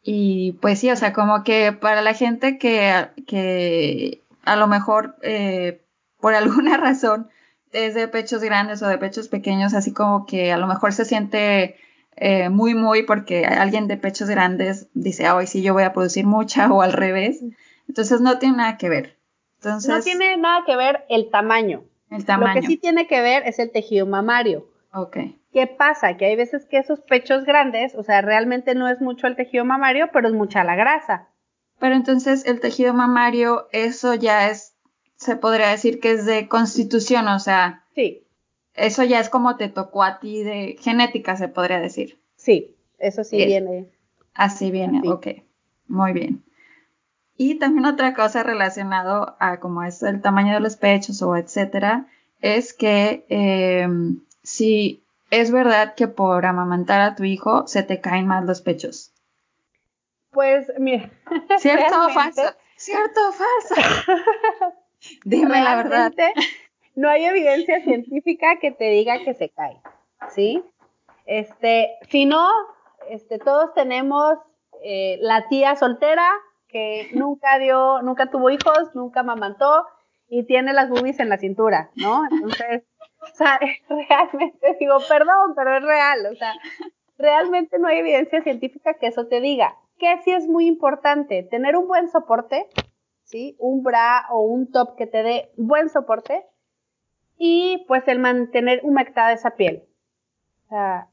[0.01, 5.15] y pues sí, o sea, como que para la gente que, que a lo mejor
[5.21, 5.81] eh,
[6.19, 7.29] por alguna razón
[7.71, 11.05] es de pechos grandes o de pechos pequeños, así como que a lo mejor se
[11.05, 11.77] siente
[12.21, 16.25] eh, muy, muy porque alguien de pechos grandes dice, hoy sí yo voy a producir
[16.25, 17.41] mucha o al revés.
[17.87, 19.17] Entonces no tiene nada que ver.
[19.55, 21.83] Entonces, no tiene nada que ver el tamaño.
[22.09, 22.55] El tamaño.
[22.55, 24.67] Lo que sí tiene que ver es el tejido mamario.
[24.93, 25.17] Ok.
[25.53, 26.17] ¿Qué pasa?
[26.17, 29.65] Que hay veces que esos pechos grandes, o sea, realmente no es mucho el tejido
[29.65, 31.29] mamario, pero es mucha la grasa.
[31.79, 34.75] Pero entonces el tejido mamario, eso ya es,
[35.15, 37.85] se podría decir que es de constitución, o sea.
[37.95, 38.25] Sí.
[38.79, 42.19] Eso ya es como te tocó a ti de genética, se podría decir.
[42.35, 43.89] Sí, eso sí viene.
[44.33, 45.27] Así viene, ok.
[45.87, 46.43] Muy bien.
[47.35, 52.07] Y también otra cosa relacionado a como es el tamaño de los pechos o etcétera,
[52.41, 58.27] es que em, si es verdad que por amamantar a tu hijo se te caen
[58.27, 59.11] más los pechos.
[60.31, 61.09] Pues mira.
[61.57, 62.43] ¿Cierto o falso?
[62.77, 63.91] ¿Cierto o falso?
[65.25, 66.13] Dime la verdad.
[66.99, 69.81] No hay evidencia científica que te diga que se cae,
[70.31, 70.61] ¿sí?
[71.25, 72.45] Este, si no,
[73.09, 74.37] este, todos tenemos
[74.83, 76.29] eh, la tía soltera
[76.67, 79.85] que nunca dio, nunca tuvo hijos, nunca mamantó
[80.27, 82.25] y tiene las boobies en la cintura, ¿no?
[82.29, 82.83] Entonces,
[83.21, 83.57] o sea,
[83.87, 86.53] realmente digo, perdón, pero es real, o sea,
[87.17, 89.77] realmente no hay evidencia científica que eso te diga.
[89.99, 92.67] Que sí es muy importante, tener un buen soporte,
[93.23, 93.55] ¿sí?
[93.57, 96.45] Un bra o un top que te dé buen soporte
[97.39, 99.85] y pues el mantener humectada esa piel.
[100.65, 101.07] O sea,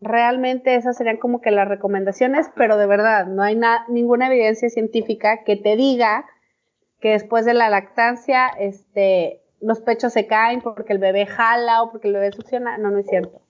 [0.00, 5.42] realmente esas serían como que las recomendaciones, pero de verdad, no hay ninguna evidencia científica
[5.44, 6.24] que te diga
[7.00, 11.90] que después de la lactancia, este, los pechos se caen porque el bebé jala o
[11.90, 12.78] porque el bebé succiona.
[12.78, 13.42] No, no es cierto.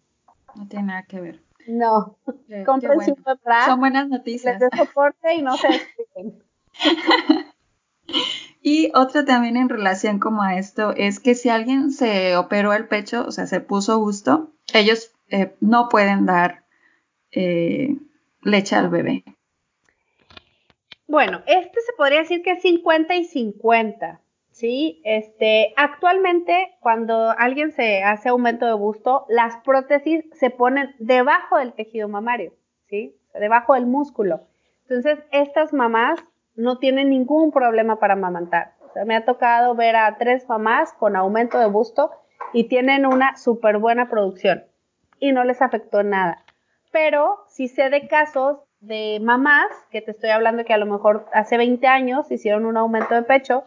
[0.56, 1.40] No tiene nada que ver.
[1.68, 2.16] No.
[2.64, 3.14] Compren su
[3.66, 4.58] Son buenas noticias.
[4.58, 5.68] Les dé soporte y no se
[8.66, 12.88] Y otra también en relación como a esto es que si alguien se operó el
[12.88, 16.64] pecho, o sea, se puso gusto, ellos eh, no pueden dar
[17.30, 17.94] eh,
[18.40, 19.22] leche al bebé.
[21.06, 25.02] Bueno, este se podría decir que es 50 y 50, ¿sí?
[25.04, 31.74] Este, actualmente, cuando alguien se hace aumento de busto, las prótesis se ponen debajo del
[31.74, 32.54] tejido mamario,
[32.88, 33.14] ¿sí?
[33.38, 34.40] Debajo del músculo.
[34.88, 36.24] Entonces, estas mamás
[36.54, 38.72] no tienen ningún problema para amamantar.
[38.88, 42.10] O sea, me ha tocado ver a tres mamás con aumento de busto
[42.52, 44.64] y tienen una súper buena producción
[45.18, 46.44] y no les afectó nada.
[46.92, 51.26] Pero si sé de casos de mamás, que te estoy hablando que a lo mejor
[51.32, 53.64] hace 20 años hicieron un aumento de pecho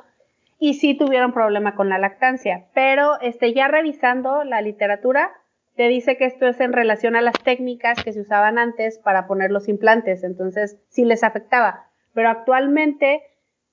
[0.60, 5.32] y sí tuvieron problema con la lactancia, pero este, ya revisando la literatura,
[5.76, 9.28] te dice que esto es en relación a las técnicas que se usaban antes para
[9.28, 11.87] poner los implantes, entonces sí les afectaba.
[12.18, 13.22] Pero actualmente,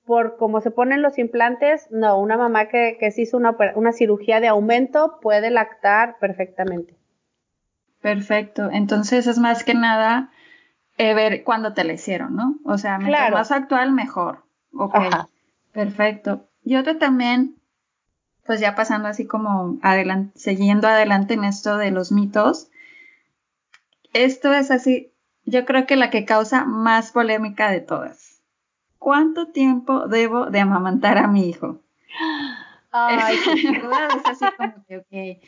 [0.05, 3.91] por cómo se ponen los implantes, no, una mamá que, que se hizo una, una
[3.91, 6.95] cirugía de aumento puede lactar perfectamente.
[8.01, 8.69] Perfecto.
[8.71, 10.29] Entonces es más que nada
[10.99, 12.59] eh, ver cuándo te la hicieron, ¿no?
[12.65, 14.43] O sea, mientras más actual, mejor.
[14.73, 14.93] Ok.
[15.71, 16.47] Perfecto.
[16.63, 17.55] Y otro también,
[18.45, 22.69] pues ya pasando así como adelante, siguiendo adelante en esto de los mitos.
[24.13, 28.24] Esto es así, yo creo que la que causa más polémica de todas.
[29.05, 31.77] ¿Cuánto tiempo debo de amamantar a mi hijo?
[32.91, 35.43] Ay, es así como que, ok,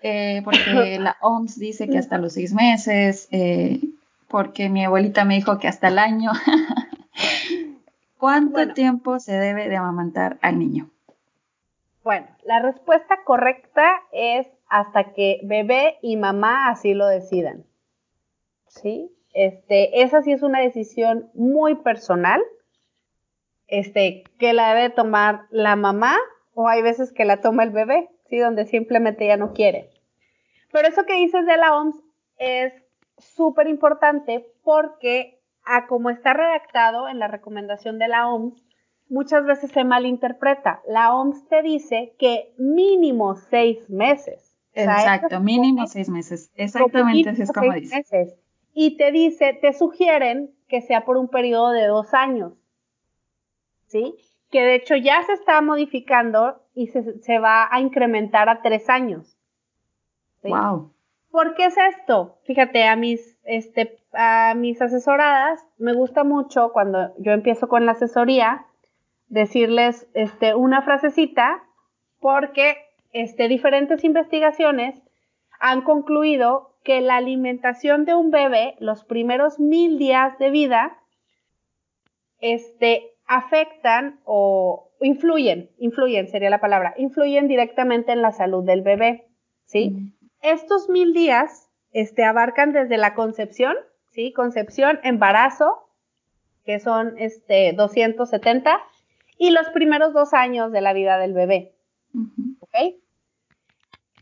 [0.00, 3.80] eh, porque la OMS dice que hasta los seis meses, eh,
[4.28, 6.30] porque mi abuelita me dijo que hasta el año.
[8.16, 10.88] ¿Cuánto tiempo se debe de amamantar al niño?
[12.02, 17.66] Bueno, la respuesta correcta es hasta que bebé y mamá así lo decidan.
[18.68, 19.14] ¿Sí?
[19.34, 22.40] Este, esa sí es una decisión muy personal,
[23.72, 26.18] este, que la debe tomar la mamá
[26.52, 28.38] o hay veces que la toma el bebé, ¿sí?
[28.38, 29.88] Donde simplemente ya no quiere.
[30.70, 31.96] Pero eso que dices de la OMS
[32.36, 32.74] es
[33.16, 38.62] súper importante porque a como está redactado en la recomendación de la OMS,
[39.08, 40.82] muchas veces se malinterpreta.
[40.86, 44.54] La OMS te dice que mínimo seis meses.
[44.74, 46.52] Exacto, mínimo seis meses.
[46.56, 47.96] Exactamente así es como dice.
[47.96, 48.34] Meses.
[48.74, 52.61] Y te dice, te sugieren que sea por un periodo de dos años.
[53.92, 54.14] ¿Sí?
[54.50, 59.36] Que de hecho ya se está modificando y se, va a incrementar a tres años.
[60.42, 60.92] Wow.
[61.30, 62.38] ¿Por qué es esto?
[62.44, 67.92] Fíjate, a mis, este, a mis asesoradas me gusta mucho cuando yo empiezo con la
[67.92, 68.64] asesoría
[69.28, 71.62] decirles este, una frasecita
[72.18, 72.76] porque
[73.12, 75.00] este, diferentes investigaciones
[75.60, 80.98] han concluido que la alimentación de un bebé los primeros mil días de vida
[82.40, 89.26] este, afectan o influyen, influyen sería la palabra, influyen directamente en la salud del bebé,
[89.64, 90.14] ¿sí?
[90.42, 93.74] Estos mil días este, abarcan desde la concepción,
[94.10, 94.32] ¿sí?
[94.32, 95.88] Concepción, embarazo,
[96.64, 98.80] que son este, 270,
[99.38, 101.74] y los primeros dos años de la vida del bebé.
[102.60, 102.96] ¿Ok?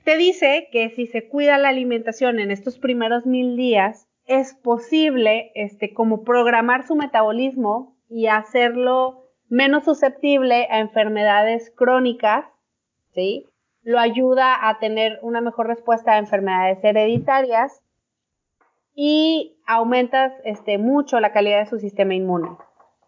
[0.04, 5.52] Te dice que si se cuida la alimentación en estos primeros mil días, es posible,
[5.54, 12.44] este, como programar su metabolismo y hacerlo menos susceptible a enfermedades crónicas,
[13.14, 13.46] ¿sí?
[13.82, 17.82] Lo ayuda a tener una mejor respuesta a enfermedades hereditarias
[18.94, 22.50] y aumenta este, mucho la calidad de su sistema inmune.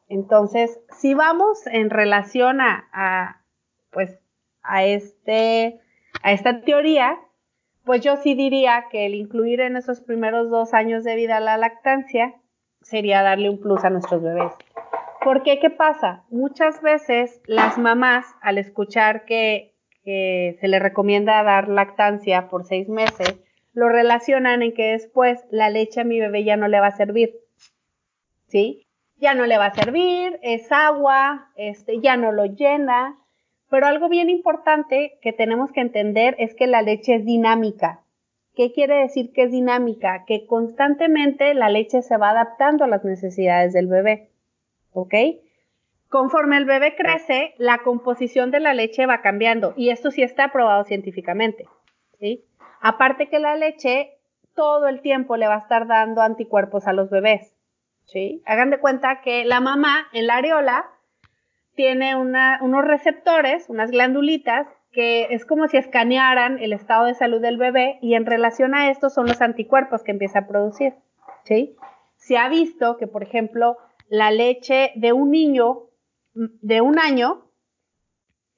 [0.08, 3.44] Entonces, si vamos en relación a,
[3.90, 4.18] pues,
[4.62, 5.80] a, este,
[6.22, 7.18] a esta teoría,
[7.84, 11.56] pues yo sí diría que el incluir en esos primeros dos años de vida la
[11.56, 12.34] lactancia
[12.82, 14.52] sería darle un plus a nuestros bebés.
[15.24, 16.24] Porque, ¿qué pasa?
[16.30, 19.70] Muchas veces las mamás, al escuchar que,
[20.04, 23.38] se le recomienda dar lactancia por seis meses,
[23.72, 26.96] lo relacionan en que después la leche a mi bebé ya no le va a
[26.96, 27.36] servir.
[28.48, 28.86] ¿Sí?
[29.22, 33.16] ya no le va a servir, es agua, este, ya no lo llena.
[33.70, 38.00] Pero algo bien importante que tenemos que entender es que la leche es dinámica.
[38.56, 40.24] ¿Qué quiere decir que es dinámica?
[40.26, 44.31] Que constantemente la leche se va adaptando a las necesidades del bebé.
[44.92, 45.14] ¿Ok?
[46.08, 50.52] Conforme el bebé crece, la composición de la leche va cambiando y esto sí está
[50.52, 51.66] probado científicamente.
[52.18, 52.44] ¿sí?
[52.80, 54.18] Aparte que la leche
[54.54, 57.54] todo el tiempo le va a estar dando anticuerpos a los bebés.
[58.04, 58.42] ¿sí?
[58.44, 60.90] Hagan de cuenta que la mamá en la areola
[61.74, 67.56] tiene unos receptores, unas glandulitas, que es como si escanearan el estado de salud del
[67.56, 70.92] bebé y en relación a esto son los anticuerpos que empieza a producir,
[71.44, 71.74] ¿sí?
[72.16, 75.84] Se ha visto que, por ejemplo, la leche de un niño
[76.34, 77.42] de un año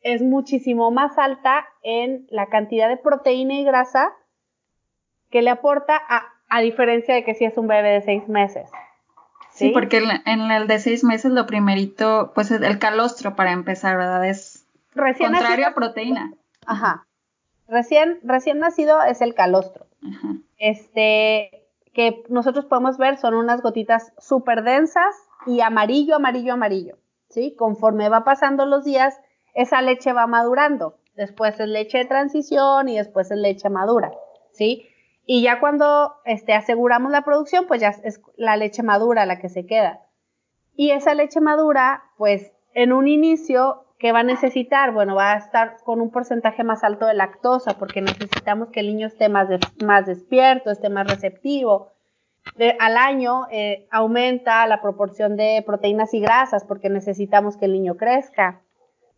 [0.01, 4.13] es muchísimo más alta en la cantidad de proteína y grasa
[5.31, 8.71] que le aporta a, a diferencia de que si es un bebé de seis meses.
[9.51, 13.97] Sí, porque en el de seis meses lo primerito, pues es el calostro para empezar,
[13.97, 14.29] ¿verdad?
[14.29, 16.33] Es recién contrario a proteína.
[16.67, 17.07] Ajá.
[17.69, 19.87] Recién, recién nacido es el calostro.
[20.03, 20.35] Ajá.
[20.59, 25.15] Este, que nosotros podemos ver son unas gotitas súper densas
[25.47, 26.97] y amarillo, amarillo, amarillo.
[27.29, 27.55] ¿Sí?
[27.57, 29.19] Conforme va pasando los días,
[29.55, 30.99] esa leche va madurando.
[31.15, 34.13] Después es leche de transición y después es leche madura.
[34.53, 34.89] ¿Sí?
[35.27, 39.49] Y ya cuando este, aseguramos la producción, pues ya es la leche madura la que
[39.49, 40.01] se queda.
[40.77, 44.93] Y esa leche madura, pues en un inicio, ¿qué va a necesitar?
[44.93, 48.89] Bueno, va a estar con un porcentaje más alto de lactosa, porque necesitamos que el
[48.89, 49.49] niño esté más,
[49.85, 51.94] más despierto, esté más receptivo.
[52.79, 57.97] Al año eh, aumenta la proporción de proteínas y grasas, porque necesitamos que el niño
[57.97, 58.61] crezca.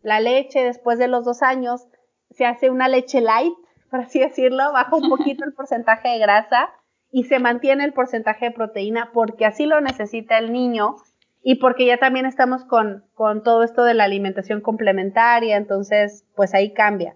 [0.01, 1.87] La leche, después de los dos años,
[2.31, 3.53] se hace una leche light,
[3.89, 6.69] por así decirlo, baja un poquito el porcentaje de grasa
[7.11, 10.97] y se mantiene el porcentaje de proteína porque así lo necesita el niño
[11.41, 16.53] y porque ya también estamos con, con todo esto de la alimentación complementaria, entonces pues
[16.53, 17.15] ahí cambia.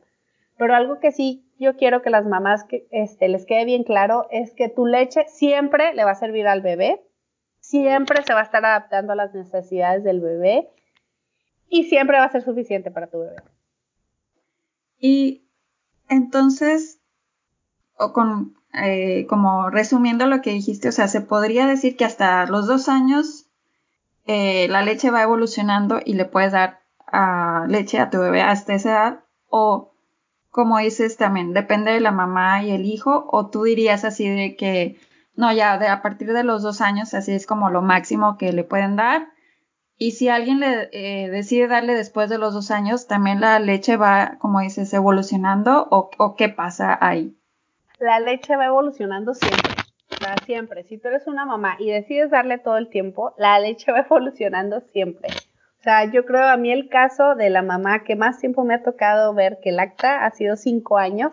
[0.58, 4.28] Pero algo que sí yo quiero que las mamás que, este, les quede bien claro
[4.32, 7.06] es que tu leche siempre le va a servir al bebé,
[7.60, 10.70] siempre se va a estar adaptando a las necesidades del bebé
[11.70, 13.36] y siempre va a ser suficiente para tu bebé.
[14.98, 15.46] Y
[16.10, 17.00] entonces,
[17.96, 22.48] o con, eh, como resumiendo lo que dijiste, o sea, se podría decir que hasta
[22.48, 23.52] los dos años
[24.26, 26.82] eh, la leche va evolucionando y le puedes dar
[27.68, 29.91] leche a tu bebé hasta esa edad, o
[30.52, 34.56] como dices también, depende de la mamá y el hijo, o tú dirías así de
[34.56, 34.98] que,
[35.36, 38.52] no, ya de, a partir de los dos años, así es como lo máximo que
[38.52, 39.30] le pueden dar,
[40.04, 43.98] y si alguien le eh, decide darle después de los dos años, también la leche
[43.98, 47.38] va, como dices, evolucionando o, qué pasa ahí.
[48.00, 49.74] La leche va evolucionando siempre.
[50.20, 50.84] sea, siempre.
[50.86, 54.82] Si tú eres una mamá y decides darle todo el tiempo, la leche va evolucionando
[54.92, 55.30] siempre.
[55.82, 58.76] O sea, yo creo a mí el caso de la mamá que más tiempo me
[58.76, 61.32] ha tocado ver que lacta ha sido cinco años.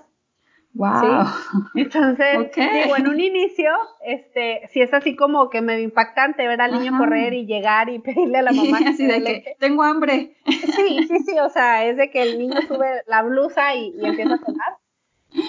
[0.73, 1.27] Wow.
[1.75, 3.71] Entonces, digo, en un inicio,
[4.03, 7.99] este, si es así como que medio impactante ver al niño correr y llegar y
[7.99, 8.79] pedirle a la mamá.
[8.87, 10.35] así de que tengo hambre.
[10.47, 14.07] Sí, sí, sí, o sea, es de que el niño sube la blusa y, y
[14.07, 14.79] empieza a tomar.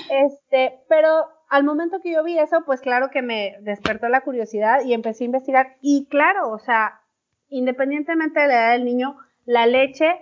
[0.09, 4.83] Este, pero al momento que yo vi eso, pues claro que me despertó la curiosidad
[4.83, 5.77] y empecé a investigar.
[5.81, 6.98] Y claro, o sea,
[7.49, 10.15] independientemente de la edad del niño, la leche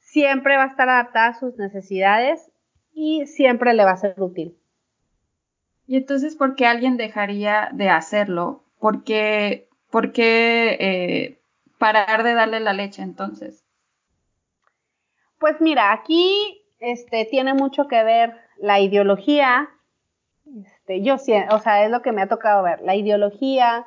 [0.00, 2.50] siempre va a estar adaptada a sus necesidades
[2.92, 4.56] y siempre le va a ser útil.
[5.86, 8.64] Y entonces, ¿por qué alguien dejaría de hacerlo?
[8.78, 11.38] ¿Por qué, por qué eh,
[11.78, 13.64] parar de darle la leche entonces?
[15.38, 19.68] Pues mira, aquí este, tiene mucho que ver la ideología,
[20.62, 23.86] este, yo o sea, es lo que me ha tocado ver, la ideología,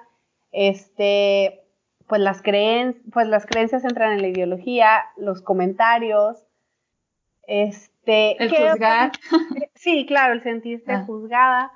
[0.52, 1.64] este,
[2.08, 6.46] pues las creencias, pues las creencias entran en la ideología, los comentarios,
[7.44, 9.12] este, el juzgar.
[9.76, 11.04] Sí, claro, el sentirse ah.
[11.06, 11.72] juzgada.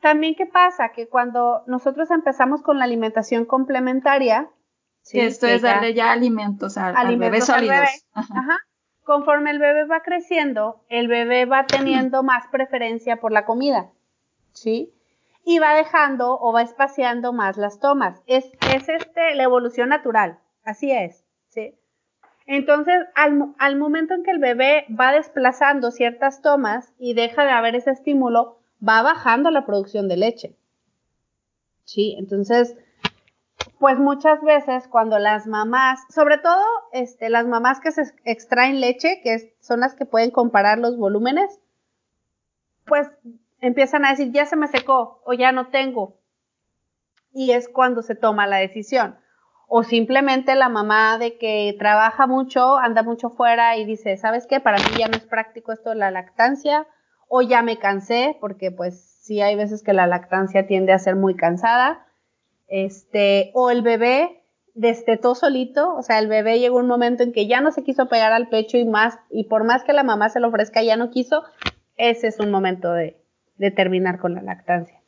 [0.00, 0.90] También, ¿qué pasa?
[0.90, 4.48] Que cuando nosotros empezamos con la alimentación complementaria,
[5.10, 8.06] que esto es darle ya alimentos al, alimentos al bebé sólidos.
[8.12, 8.58] Ajá
[9.08, 13.90] conforme el bebé va creciendo, el bebé va teniendo más preferencia por la comida,
[14.52, 14.92] ¿sí?
[15.48, 18.20] Y va dejando o va espaciando más las tomas.
[18.26, 18.44] Es,
[18.74, 21.74] es este, la evolución natural, así es, ¿sí?
[22.44, 27.50] Entonces, al, al momento en que el bebé va desplazando ciertas tomas y deja de
[27.50, 30.54] haber ese estímulo, va bajando la producción de leche.
[31.84, 32.14] ¿Sí?
[32.18, 32.76] Entonces,
[33.78, 39.22] pues muchas veces cuando las mamás, sobre todo este, las mamás que se extraen leche,
[39.22, 41.58] que son las que pueden comparar los volúmenes,
[42.84, 43.08] pues
[43.60, 46.16] empiezan a decir, ya se me secó o ya no tengo.
[47.32, 49.16] Y es cuando se toma la decisión.
[49.66, 54.60] O simplemente la mamá de que trabaja mucho, anda mucho fuera y dice, ¿sabes qué?
[54.60, 56.86] Para mí ya no es práctico esto de la lactancia.
[57.28, 61.16] O ya me cansé, porque pues sí hay veces que la lactancia tiende a ser
[61.16, 62.06] muy cansada
[62.68, 64.44] este, o el bebé
[64.74, 68.08] destetó solito, o sea, el bebé llegó un momento en que ya no se quiso
[68.08, 70.96] pegar al pecho y más, y por más que la mamá se lo ofrezca, ya
[70.96, 71.42] no quiso,
[71.96, 73.20] ese es un momento de,
[73.58, 75.00] de terminar con la lactancia.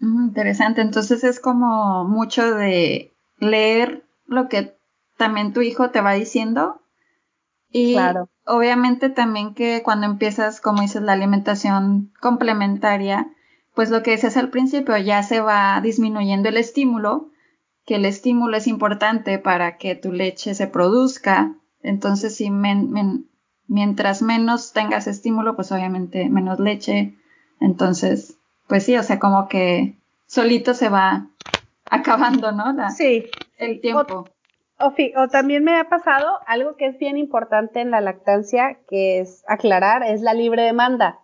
[0.00, 4.76] Mm, interesante, entonces es como mucho de leer lo que
[5.16, 6.80] también tu hijo te va diciendo
[7.70, 8.30] y claro.
[8.46, 13.28] obviamente también que cuando empiezas, como dices, la alimentación complementaria,
[13.74, 17.30] pues lo que decías al principio, ya se va disminuyendo el estímulo,
[17.84, 21.54] que el estímulo es importante para que tu leche se produzca.
[21.82, 22.50] Entonces, si
[23.68, 27.14] mientras menos tengas estímulo, pues obviamente menos leche.
[27.60, 29.94] Entonces, pues sí, o sea, como que
[30.26, 31.28] solito se va
[31.90, 32.90] acabando, ¿no?
[32.90, 33.26] sí.
[33.58, 34.24] El tiempo.
[34.78, 39.18] O, o, también me ha pasado algo que es bien importante en la lactancia, que
[39.18, 41.18] es aclarar, es la libre demanda.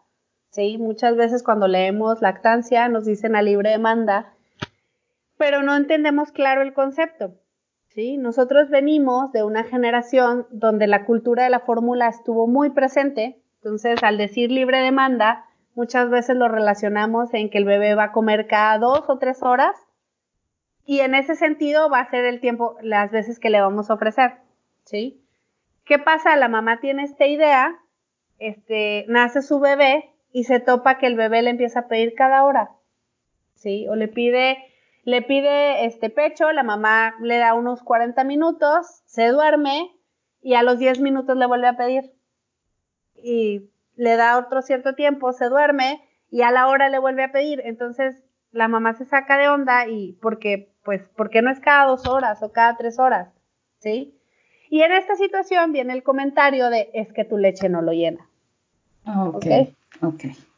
[0.51, 0.77] ¿sí?
[0.79, 4.33] Muchas veces cuando leemos lactancia nos dicen a libre demanda,
[5.37, 7.35] pero no entendemos claro el concepto,
[7.95, 8.17] ¿sí?
[8.17, 14.03] Nosotros venimos de una generación donde la cultura de la fórmula estuvo muy presente, entonces
[14.03, 18.47] al decir libre demanda, muchas veces lo relacionamos en que el bebé va a comer
[18.47, 19.77] cada dos o tres horas
[20.85, 23.95] y en ese sentido va a ser el tiempo, las veces que le vamos a
[23.95, 24.35] ofrecer,
[24.85, 25.23] ¿sí?
[25.85, 26.37] ¿Qué pasa?
[26.37, 27.79] La mamá tiene esta idea,
[28.39, 32.45] este, nace su bebé y se topa que el bebé le empieza a pedir cada
[32.45, 32.73] hora,
[33.55, 33.87] ¿sí?
[33.89, 34.59] O le pide,
[35.05, 39.91] le pide este pecho, la mamá le da unos 40 minutos, se duerme
[40.41, 42.13] y a los 10 minutos le vuelve a pedir.
[43.17, 47.33] Y le da otro cierto tiempo, se duerme y a la hora le vuelve a
[47.33, 47.61] pedir.
[47.65, 52.07] Entonces la mamá se saca de onda y porque, pues, porque no es cada dos
[52.07, 53.29] horas o cada tres horas,
[53.79, 54.19] ¿sí?
[54.71, 58.27] Y en esta situación viene el comentario de es que tu leche no lo llena.
[59.05, 59.47] Ah, ok.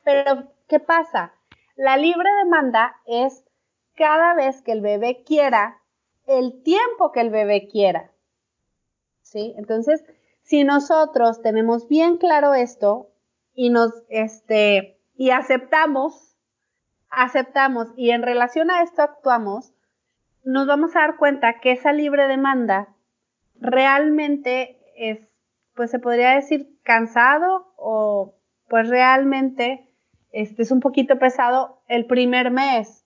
[0.04, 1.32] Pero, ¿qué pasa?
[1.74, 3.45] La libre demanda es
[3.96, 5.80] cada vez que el bebé quiera,
[6.26, 8.12] el tiempo que el bebé quiera.
[9.22, 9.54] ¿Sí?
[9.56, 10.04] Entonces,
[10.42, 13.10] si nosotros tenemos bien claro esto
[13.54, 16.36] y nos, este, y aceptamos,
[17.10, 19.72] aceptamos y en relación a esto actuamos,
[20.44, 22.94] nos vamos a dar cuenta que esa libre demanda
[23.58, 25.18] realmente es,
[25.74, 28.34] pues se podría decir cansado o
[28.68, 29.88] pues realmente
[30.32, 33.05] este es un poquito pesado el primer mes,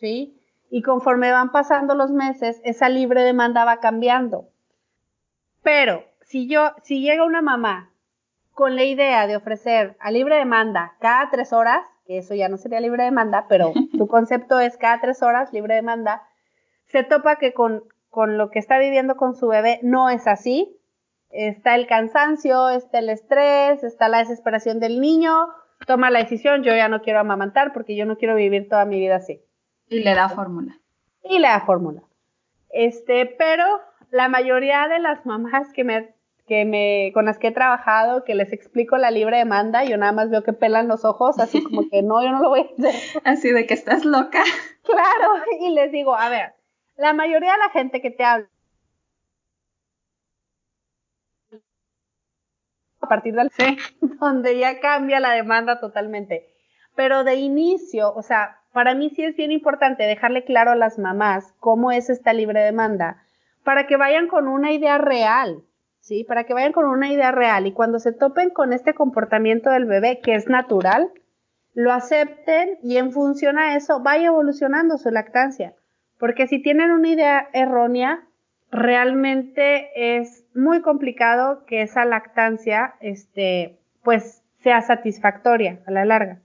[0.00, 0.36] ¿sí?
[0.70, 4.48] Y conforme van pasando los meses, esa libre demanda va cambiando.
[5.62, 7.90] Pero si yo, si llega una mamá
[8.52, 12.56] con la idea de ofrecer a libre demanda cada tres horas, que eso ya no
[12.56, 16.22] sería libre demanda, pero su concepto es cada tres horas libre demanda,
[16.86, 20.76] se topa que con, con lo que está viviendo con su bebé no es así.
[21.30, 25.48] Está el cansancio, está el estrés, está la desesperación del niño,
[25.86, 28.98] toma la decisión, yo ya no quiero amamantar porque yo no quiero vivir toda mi
[28.98, 29.40] vida así.
[29.90, 30.78] Y le da fórmula.
[31.24, 32.02] Y le da fórmula.
[32.70, 33.64] Este, pero
[34.10, 36.14] la mayoría de las mamás que me,
[36.46, 40.12] que me, con las que he trabajado, que les explico la libre demanda, yo nada
[40.12, 42.88] más veo que pelan los ojos, así como que no, yo no lo voy a
[42.88, 43.20] hacer.
[43.24, 44.42] Así de que estás loca.
[44.82, 46.54] Claro, y les digo, a ver,
[46.96, 48.48] la mayoría de la gente que te habla
[53.00, 53.76] a partir del C,
[54.20, 56.48] donde ya cambia la demanda totalmente.
[56.96, 60.98] Pero de inicio, o sea, para mí sí es bien importante dejarle claro a las
[60.98, 63.22] mamás cómo es esta libre demanda,
[63.64, 65.62] para que vayan con una idea real,
[66.00, 66.24] ¿sí?
[66.24, 69.84] Para que vayan con una idea real y cuando se topen con este comportamiento del
[69.84, 71.10] bebé, que es natural,
[71.74, 75.74] lo acepten y en función a eso vaya evolucionando su lactancia.
[76.18, 78.24] Porque si tienen una idea errónea,
[78.70, 86.40] realmente es muy complicado que esa lactancia, este, pues, sea satisfactoria a la larga.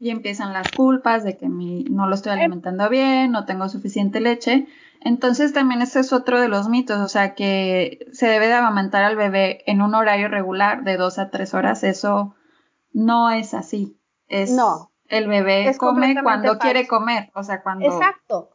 [0.00, 4.18] Y empiezan las culpas de que mi, no lo estoy alimentando bien, no tengo suficiente
[4.20, 4.66] leche.
[5.02, 9.04] Entonces también ese es otro de los mitos, o sea que se debe de amamantar
[9.04, 11.84] al bebé en un horario regular de dos a tres horas.
[11.84, 12.34] Eso
[12.92, 14.00] no es así.
[14.26, 14.90] Es, no.
[15.06, 17.86] El bebé come cuando quiere comer, o sea, cuando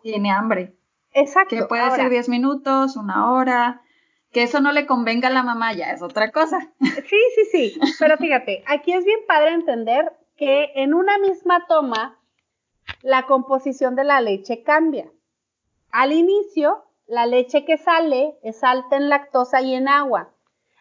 [0.02, 0.76] tiene hambre.
[1.12, 1.56] Exacto.
[1.56, 3.82] Que puede ser diez minutos, una hora,
[4.32, 6.74] que eso no le convenga a la mamá ya es otra cosa.
[6.82, 12.20] Sí, sí, sí, pero fíjate, aquí es bien padre entender que en una misma toma
[13.02, 15.10] la composición de la leche cambia.
[15.92, 20.32] Al inicio, la leche que sale es alta en lactosa y en agua.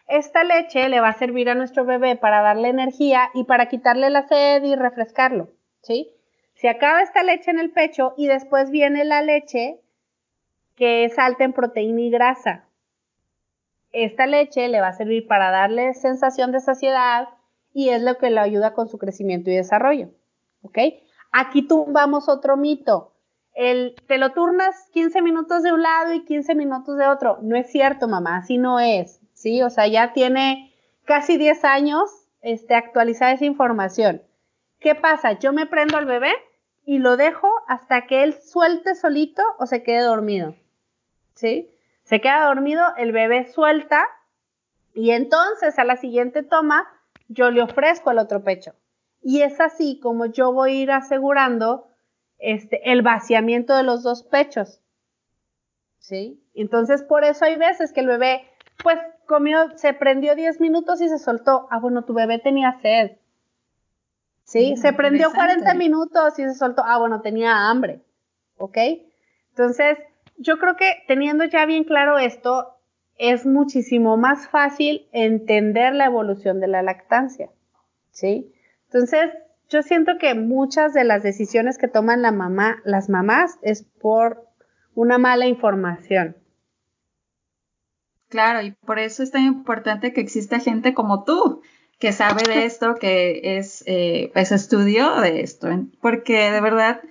[0.07, 4.09] Esta leche le va a servir a nuestro bebé para darle energía y para quitarle
[4.09, 5.49] la sed y refrescarlo,
[5.81, 6.11] ¿sí?
[6.55, 9.81] Se acaba esta leche en el pecho y después viene la leche
[10.75, 12.65] que es alta en proteína y grasa.
[13.91, 17.29] Esta leche le va a servir para darle sensación de saciedad,
[17.75, 20.07] y es lo que le ayuda con su crecimiento y desarrollo.
[20.61, 20.77] ¿Ok?
[21.33, 23.11] Aquí tumbamos otro mito.
[23.53, 27.37] El, te lo turnas 15 minutos de un lado y 15 minutos de otro.
[27.41, 29.19] No es cierto, mamá, así no es.
[29.33, 29.61] ¿Sí?
[29.61, 30.73] O sea, ya tiene
[31.03, 32.09] casi 10 años
[32.41, 34.21] este, actualizada esa información.
[34.79, 35.33] ¿Qué pasa?
[35.33, 36.31] Yo me prendo al bebé
[36.85, 40.55] y lo dejo hasta que él suelte solito o se quede dormido.
[41.33, 41.75] ¿Sí?
[42.03, 44.07] Se queda dormido, el bebé suelta
[44.93, 46.87] y entonces a la siguiente toma
[47.27, 48.73] yo le ofrezco el otro pecho.
[49.21, 51.87] Y es así como yo voy a ir asegurando
[52.37, 54.81] este, el vaciamiento de los dos pechos.
[55.99, 56.39] ¿Sí?
[56.53, 58.47] Entonces, por eso hay veces que el bebé,
[58.83, 61.67] pues, comió, se prendió 10 minutos y se soltó.
[61.71, 63.17] Ah, bueno, tu bebé tenía sed.
[64.43, 64.77] ¿Sí?
[64.77, 66.83] Se prendió 40 minutos y se soltó.
[66.85, 68.01] Ah, bueno, tenía hambre.
[68.57, 68.77] ¿Ok?
[69.49, 69.97] Entonces,
[70.37, 72.74] yo creo que teniendo ya bien claro esto,
[73.17, 77.49] es muchísimo más fácil entender la evolución de la lactancia,
[78.11, 78.51] ¿sí?
[78.85, 79.31] Entonces,
[79.69, 84.45] yo siento que muchas de las decisiones que toman la mamá, las mamás es por
[84.93, 86.37] una mala información.
[88.29, 91.61] Claro, y por eso es tan importante que exista gente como tú,
[91.99, 95.69] que sabe de esto, que es, eh, pues estudió de esto,
[96.01, 97.01] porque de verdad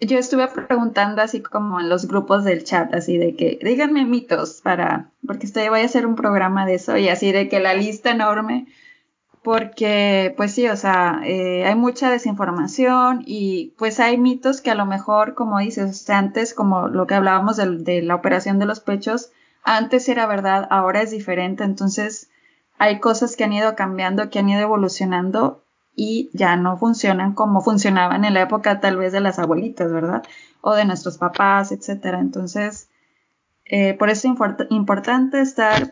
[0.00, 4.60] yo estuve preguntando así como en los grupos del chat, así de que díganme mitos
[4.62, 7.74] para, porque estoy, voy a hacer un programa de eso y así de que la
[7.74, 8.66] lista enorme,
[9.42, 14.74] porque pues sí, o sea, eh, hay mucha desinformación y pues hay mitos que a
[14.74, 18.80] lo mejor, como dices, antes como lo que hablábamos de, de la operación de los
[18.80, 19.30] pechos,
[19.62, 22.28] antes era verdad, ahora es diferente, entonces
[22.78, 25.62] hay cosas que han ido cambiando, que han ido evolucionando
[25.96, 30.22] y ya no funcionan como funcionaban en la época tal vez de las abuelitas, ¿verdad?
[30.60, 32.20] O de nuestros papás, etcétera.
[32.20, 32.90] Entonces,
[33.64, 35.90] eh, por eso es importante estar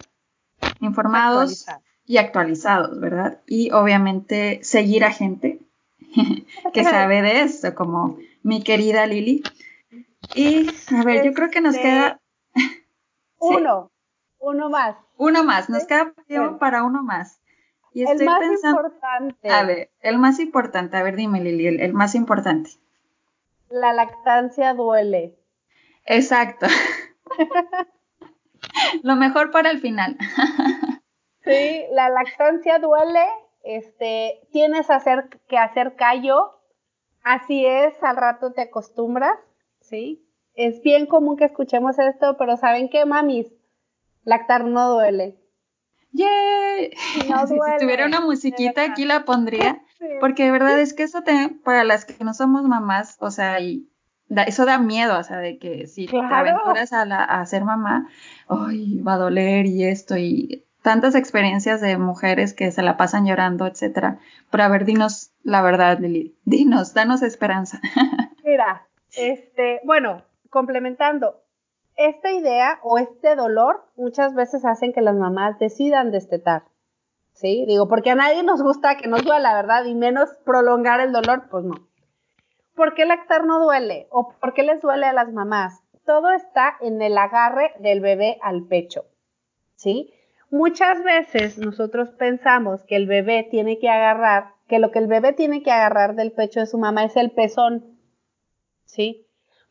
[0.80, 1.66] informados
[2.04, 3.40] y actualizados, ¿verdad?
[3.46, 5.60] Y obviamente seguir a gente
[6.74, 9.42] que sabe de esto, como mi querida Lili.
[10.34, 12.20] Y a ver, yo creo que nos queda
[13.38, 13.90] uno,
[14.38, 14.96] uno más.
[15.16, 17.40] Uno más, nos queda tiempo para uno más
[18.02, 19.50] el más importante.
[19.50, 22.70] A ver, el más importante, a ver, dime Lili, el, más importante.
[23.68, 25.38] La lactancia duele.
[26.06, 26.66] Exacto.
[29.02, 30.16] Lo mejor para el final.
[31.44, 33.24] sí, la lactancia duele,
[33.62, 36.60] este, tienes hacer, que hacer callo,
[37.22, 39.38] así es, al rato te acostumbras,
[39.80, 40.26] ¿sí?
[40.54, 43.52] Es bien común que escuchemos esto, pero ¿saben qué, mamis?
[44.24, 45.43] Lactar no duele.
[46.14, 46.90] ¡Yay!
[47.48, 49.82] si tuviera una musiquita aquí la pondría.
[50.20, 53.60] Porque de verdad es que eso te, para las que no somos mamás, o sea,
[53.60, 53.88] y
[54.46, 58.08] eso da miedo, o sea, de que si te aventuras a, la, a ser mamá,
[58.48, 63.26] ay, va a doler y esto, y tantas experiencias de mujeres que se la pasan
[63.26, 64.18] llorando, etcétera.
[64.50, 67.80] Pero a ver, dinos la verdad, Lili, dinos, danos esperanza.
[68.44, 68.86] Mira,
[69.16, 71.43] este, bueno, complementando,
[71.96, 76.64] esta idea o este dolor muchas veces hacen que las mamás decidan destetar.
[77.32, 77.64] ¿Sí?
[77.66, 81.12] Digo, porque a nadie nos gusta que nos duela, la verdad, y menos prolongar el
[81.12, 81.74] dolor, pues no.
[82.74, 84.06] ¿Por qué lactar no duele?
[84.10, 85.82] ¿O por qué les duele a las mamás?
[86.04, 89.06] Todo está en el agarre del bebé al pecho.
[89.74, 90.12] ¿Sí?
[90.50, 95.32] Muchas veces nosotros pensamos que el bebé tiene que agarrar, que lo que el bebé
[95.32, 97.98] tiene que agarrar del pecho de su mamá es el pezón.
[98.84, 99.23] ¿Sí?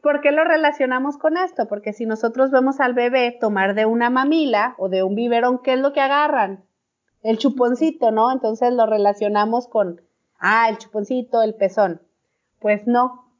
[0.03, 1.69] ¿Por qué lo relacionamos con esto?
[1.69, 5.73] Porque si nosotros vemos al bebé tomar de una mamila o de un biberón, ¿qué
[5.73, 6.65] es lo que agarran?
[7.21, 8.29] El chuponcito, ¿no?
[8.29, 10.01] Entonces lo relacionamos con,
[10.39, 12.01] ah, el chuponcito, el pezón.
[12.59, 13.31] Pues no.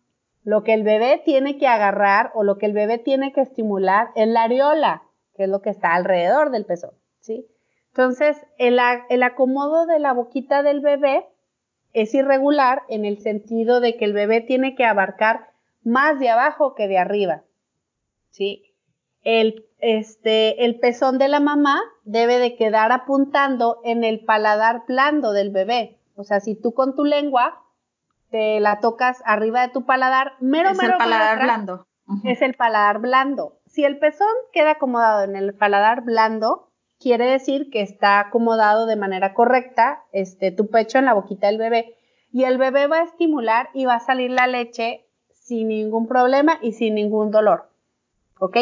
[0.46, 4.12] Lo que el bebé tiene que agarrar o lo que el bebé tiene que estimular
[4.16, 5.04] es la areola,
[5.36, 7.46] que es lo que está alrededor del pezón, ¿sí?
[7.90, 11.26] Entonces, el, el acomodo de la boquita del bebé
[11.92, 15.53] es irregular en el sentido de que el bebé tiene que abarcar
[15.84, 17.44] más de abajo que de arriba.
[18.30, 18.74] ¿Sí?
[19.22, 25.32] El, este, el pezón de la mamá debe de quedar apuntando en el paladar blando
[25.32, 26.00] del bebé.
[26.16, 27.62] O sea, si tú con tu lengua
[28.30, 31.88] te la tocas arriba de tu paladar, mero, es el paladar blando.
[32.24, 33.60] Es el paladar blando.
[33.68, 36.70] Si el pezón queda acomodado en el paladar blando,
[37.00, 41.58] quiere decir que está acomodado de manera correcta, este, tu pecho en la boquita del
[41.58, 41.98] bebé.
[42.32, 45.06] Y el bebé va a estimular y va a salir la leche
[45.44, 47.70] sin ningún problema y sin ningún dolor.
[48.40, 48.58] ¿Ok?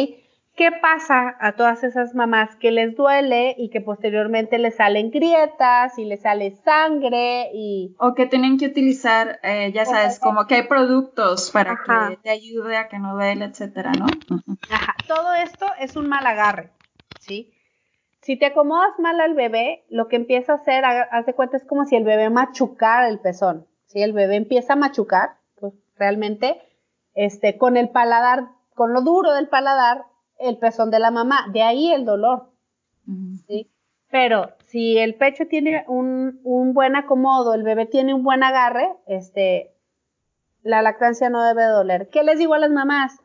[0.55, 5.97] ¿Qué pasa a todas esas mamás que les duele y que posteriormente les salen grietas
[5.97, 7.95] y les sale sangre y...
[7.97, 12.29] O que tienen que utilizar, eh, ya sabes, como que hay productos para que te
[12.29, 14.07] ayude a que no duele, etcétera, ¿no?
[14.69, 14.95] Ajá.
[15.07, 16.69] Todo esto es un mal agarre,
[17.21, 17.53] ¿sí?
[18.21, 21.63] Si te acomodas mal al bebé, lo que empieza a hacer, haz de cuenta, es
[21.63, 24.01] como si el bebé machucara el pezón, ¿sí?
[24.01, 26.61] El bebé empieza a machucar, pues realmente
[27.13, 30.05] este, con el paladar, con lo duro del paladar,
[30.39, 32.49] el pezón de la mamá, de ahí el dolor.
[33.47, 33.69] ¿sí?
[34.09, 38.89] Pero si el pecho tiene un, un, buen acomodo, el bebé tiene un buen agarre,
[39.07, 39.73] este,
[40.63, 42.09] la lactancia no debe doler.
[42.09, 43.19] ¿Qué les digo a las mamás?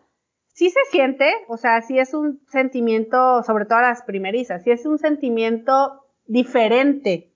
[0.49, 4.71] Sí se siente, o sea, sí es un sentimiento, sobre todo a las primerizas, sí
[4.71, 7.31] es un sentimiento diferente,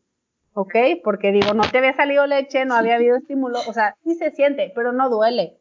[0.55, 0.74] ¿ok?
[1.05, 4.30] Porque digo, no te había salido leche, no había habido estímulo, o sea, sí se
[4.30, 5.59] siente, pero no duele.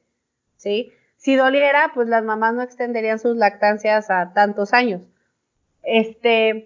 [0.59, 0.91] ¿Sí?
[1.15, 5.07] Si doliera, pues las mamás no extenderían sus lactancias a tantos años.
[5.83, 6.65] Este,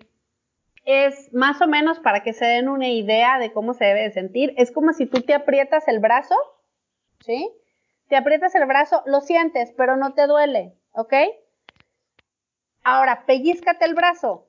[0.85, 4.11] es más o menos para que se den una idea de cómo se debe de
[4.11, 4.53] sentir.
[4.57, 6.35] Es como si tú te aprietas el brazo,
[7.21, 7.49] ¿sí?
[8.09, 11.13] Te aprietas el brazo, lo sientes, pero no te duele, ¿ok?
[12.83, 14.47] Ahora, pellizcate el brazo,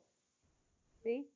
[1.03, 1.31] ¿sí?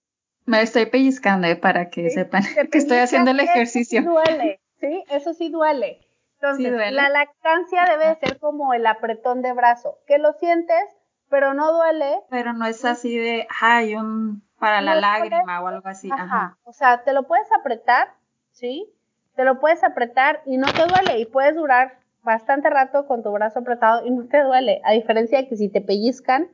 [0.47, 1.57] Me estoy pellizcando ¿eh?
[1.57, 2.43] para que sepan
[2.73, 4.01] que estoy haciendo el ejercicio.
[4.01, 5.05] Eso sí duele, ¿sí?
[5.11, 6.08] Eso sí duele.
[6.41, 10.85] Entonces, la lactancia debe ser como el apretón de brazo, que lo sientes,
[11.29, 12.21] pero no duele.
[12.31, 16.11] Pero no es así de, ay, un para la lágrima o algo así.
[16.13, 16.57] Ajá.
[16.65, 18.15] O sea, te lo puedes apretar,
[18.53, 18.89] ¿sí?
[19.35, 23.33] Te lo puedes apretar y no te duele y puedes durar bastante rato con tu
[23.33, 24.81] brazo apretado y no te duele.
[24.85, 26.49] A diferencia de que si te pellizcan,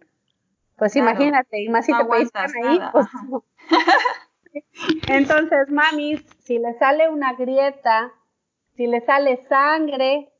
[0.76, 3.06] pues imagínate, y más si te pellizcan ahí, pues
[5.08, 8.12] Entonces, mamis, si le sale una grieta
[8.76, 10.32] si le sale sangre,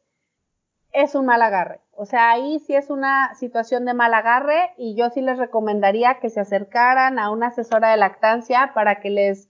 [0.92, 1.80] es un mal agarre.
[1.92, 6.18] O sea, ahí sí es una situación de mal agarre y yo sí les recomendaría
[6.20, 9.48] que se acercaran a una asesora de lactancia para que les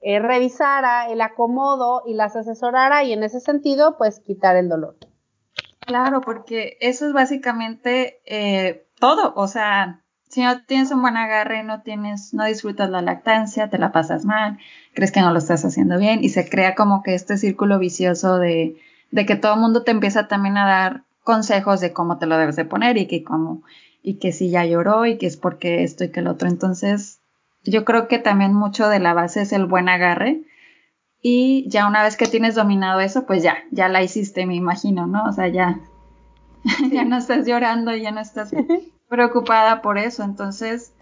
[0.00, 4.96] eh, revisara el acomodo y las asesorara y en ese sentido, pues quitar el dolor.
[5.80, 9.32] Claro, porque eso es básicamente eh, todo.
[9.36, 13.78] O sea, si no tienes un buen agarre, no tienes, no disfrutas la lactancia, te
[13.78, 14.58] la pasas mal,
[14.94, 18.38] crees que no lo estás haciendo bien y se crea como que este círculo vicioso
[18.38, 18.76] de,
[19.10, 22.36] de que todo el mundo te empieza también a dar consejos de cómo te lo
[22.38, 23.62] debes de poner y que cómo,
[24.02, 26.48] y que si ya lloró y que es porque esto y que el otro.
[26.48, 27.20] Entonces,
[27.64, 30.42] yo creo que también mucho de la base es el buen agarre.
[31.20, 35.06] Y ya una vez que tienes dominado eso, pues ya, ya la hiciste, me imagino,
[35.06, 35.24] ¿no?
[35.24, 35.80] O sea, ya,
[36.92, 38.52] ya no estás llorando, ya no estás
[39.08, 40.22] preocupada por eso.
[40.22, 40.92] Entonces,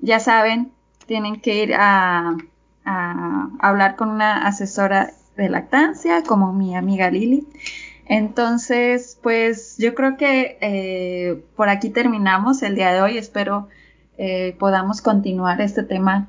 [0.00, 0.72] ya saben,
[1.06, 2.36] tienen que ir a,
[3.58, 7.46] hablar con una asesora de lactancia, como mi amiga Lili.
[8.06, 13.18] Entonces, pues yo creo que eh, por aquí terminamos el día de hoy.
[13.18, 13.68] Espero
[14.18, 16.28] eh, podamos continuar este tema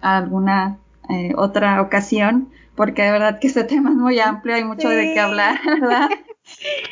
[0.00, 0.78] alguna
[1.10, 5.12] eh, otra ocasión, porque de verdad que este tema es muy amplio, hay mucho de
[5.14, 6.10] qué hablar, ¿verdad?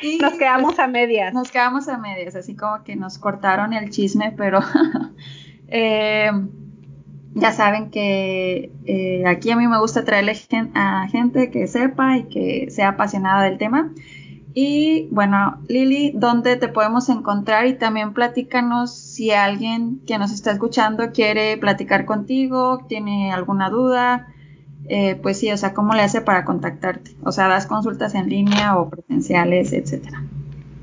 [0.03, 1.35] Y, nos quedamos pues, a medias.
[1.35, 4.61] Nos quedamos a medias, así como que nos cortaron el chisme, pero
[5.69, 6.31] eh,
[7.35, 10.35] ya saben que eh, aquí a mí me gusta traerle
[10.75, 13.93] a gente que sepa y que sea apasionada del tema.
[14.59, 17.67] Y bueno, Lili, ¿dónde te podemos encontrar?
[17.67, 24.29] Y también platícanos si alguien que nos está escuchando quiere platicar contigo, tiene alguna duda,
[24.89, 27.13] eh, pues sí, o sea, ¿cómo le hace para contactarte?
[27.25, 30.23] O sea, das consultas en línea o presenciales, etcétera.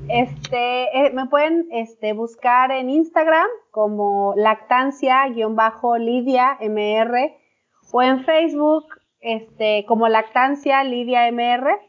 [0.08, 7.32] Este, eh, me pueden este, buscar en Instagram como lactancia-lidia mr
[7.92, 8.84] o en Facebook
[9.20, 11.80] este, como lactancia lidia mr.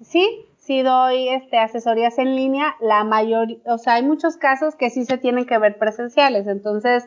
[0.00, 4.88] sí, sí doy este, asesorías en línea, la mayoría, o sea, hay muchos casos que
[4.88, 7.06] sí se tienen que ver presenciales, entonces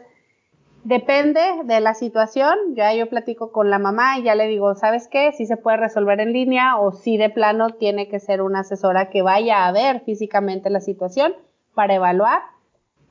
[0.84, 5.07] depende de la situación, ya yo platico con la mamá y ya le digo, ¿sabes
[5.07, 5.32] qué?
[5.32, 9.09] Si se puede resolver en línea o si de plano tiene que ser una asesora
[9.09, 11.34] que vaya a ver físicamente la situación
[11.73, 12.39] para evaluar.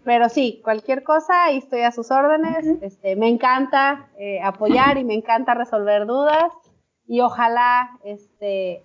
[0.05, 2.66] Pero sí, cualquier cosa, ahí estoy a sus órdenes.
[2.81, 6.53] Este, me encanta eh, apoyar y me encanta resolver dudas
[7.07, 8.83] y ojalá este,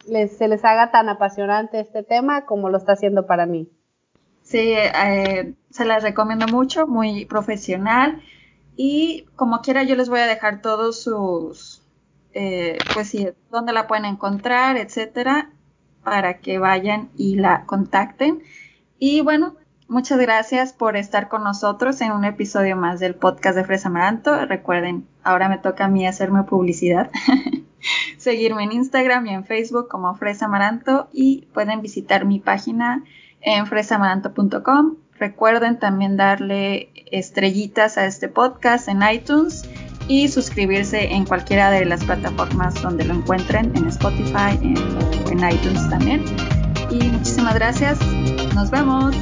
[0.00, 3.68] se les haga tan apasionante este tema como lo está haciendo para mí.
[4.48, 8.22] Sí, eh, se las recomiendo mucho, muy profesional.
[8.76, 11.82] Y como quiera, yo les voy a dejar todos sus,
[12.32, 15.50] eh, pues sí, dónde la pueden encontrar, etcétera,
[16.02, 18.42] para que vayan y la contacten.
[18.98, 19.54] Y bueno,
[19.86, 24.46] muchas gracias por estar con nosotros en un episodio más del podcast de Fresa Amaranto.
[24.46, 27.10] Recuerden, ahora me toca a mí hacerme publicidad.
[28.16, 33.04] seguirme en Instagram y en Facebook como Fresa Amaranto y pueden visitar mi página
[33.40, 34.96] en fresamaranto.com.
[35.18, 39.68] Recuerden también darle estrellitas a este podcast en iTunes
[40.06, 44.76] y suscribirse en cualquiera de las plataformas donde lo encuentren, en Spotify en,
[45.30, 46.24] en iTunes también.
[46.90, 47.98] Y muchísimas gracias.
[48.54, 49.14] Nos vemos.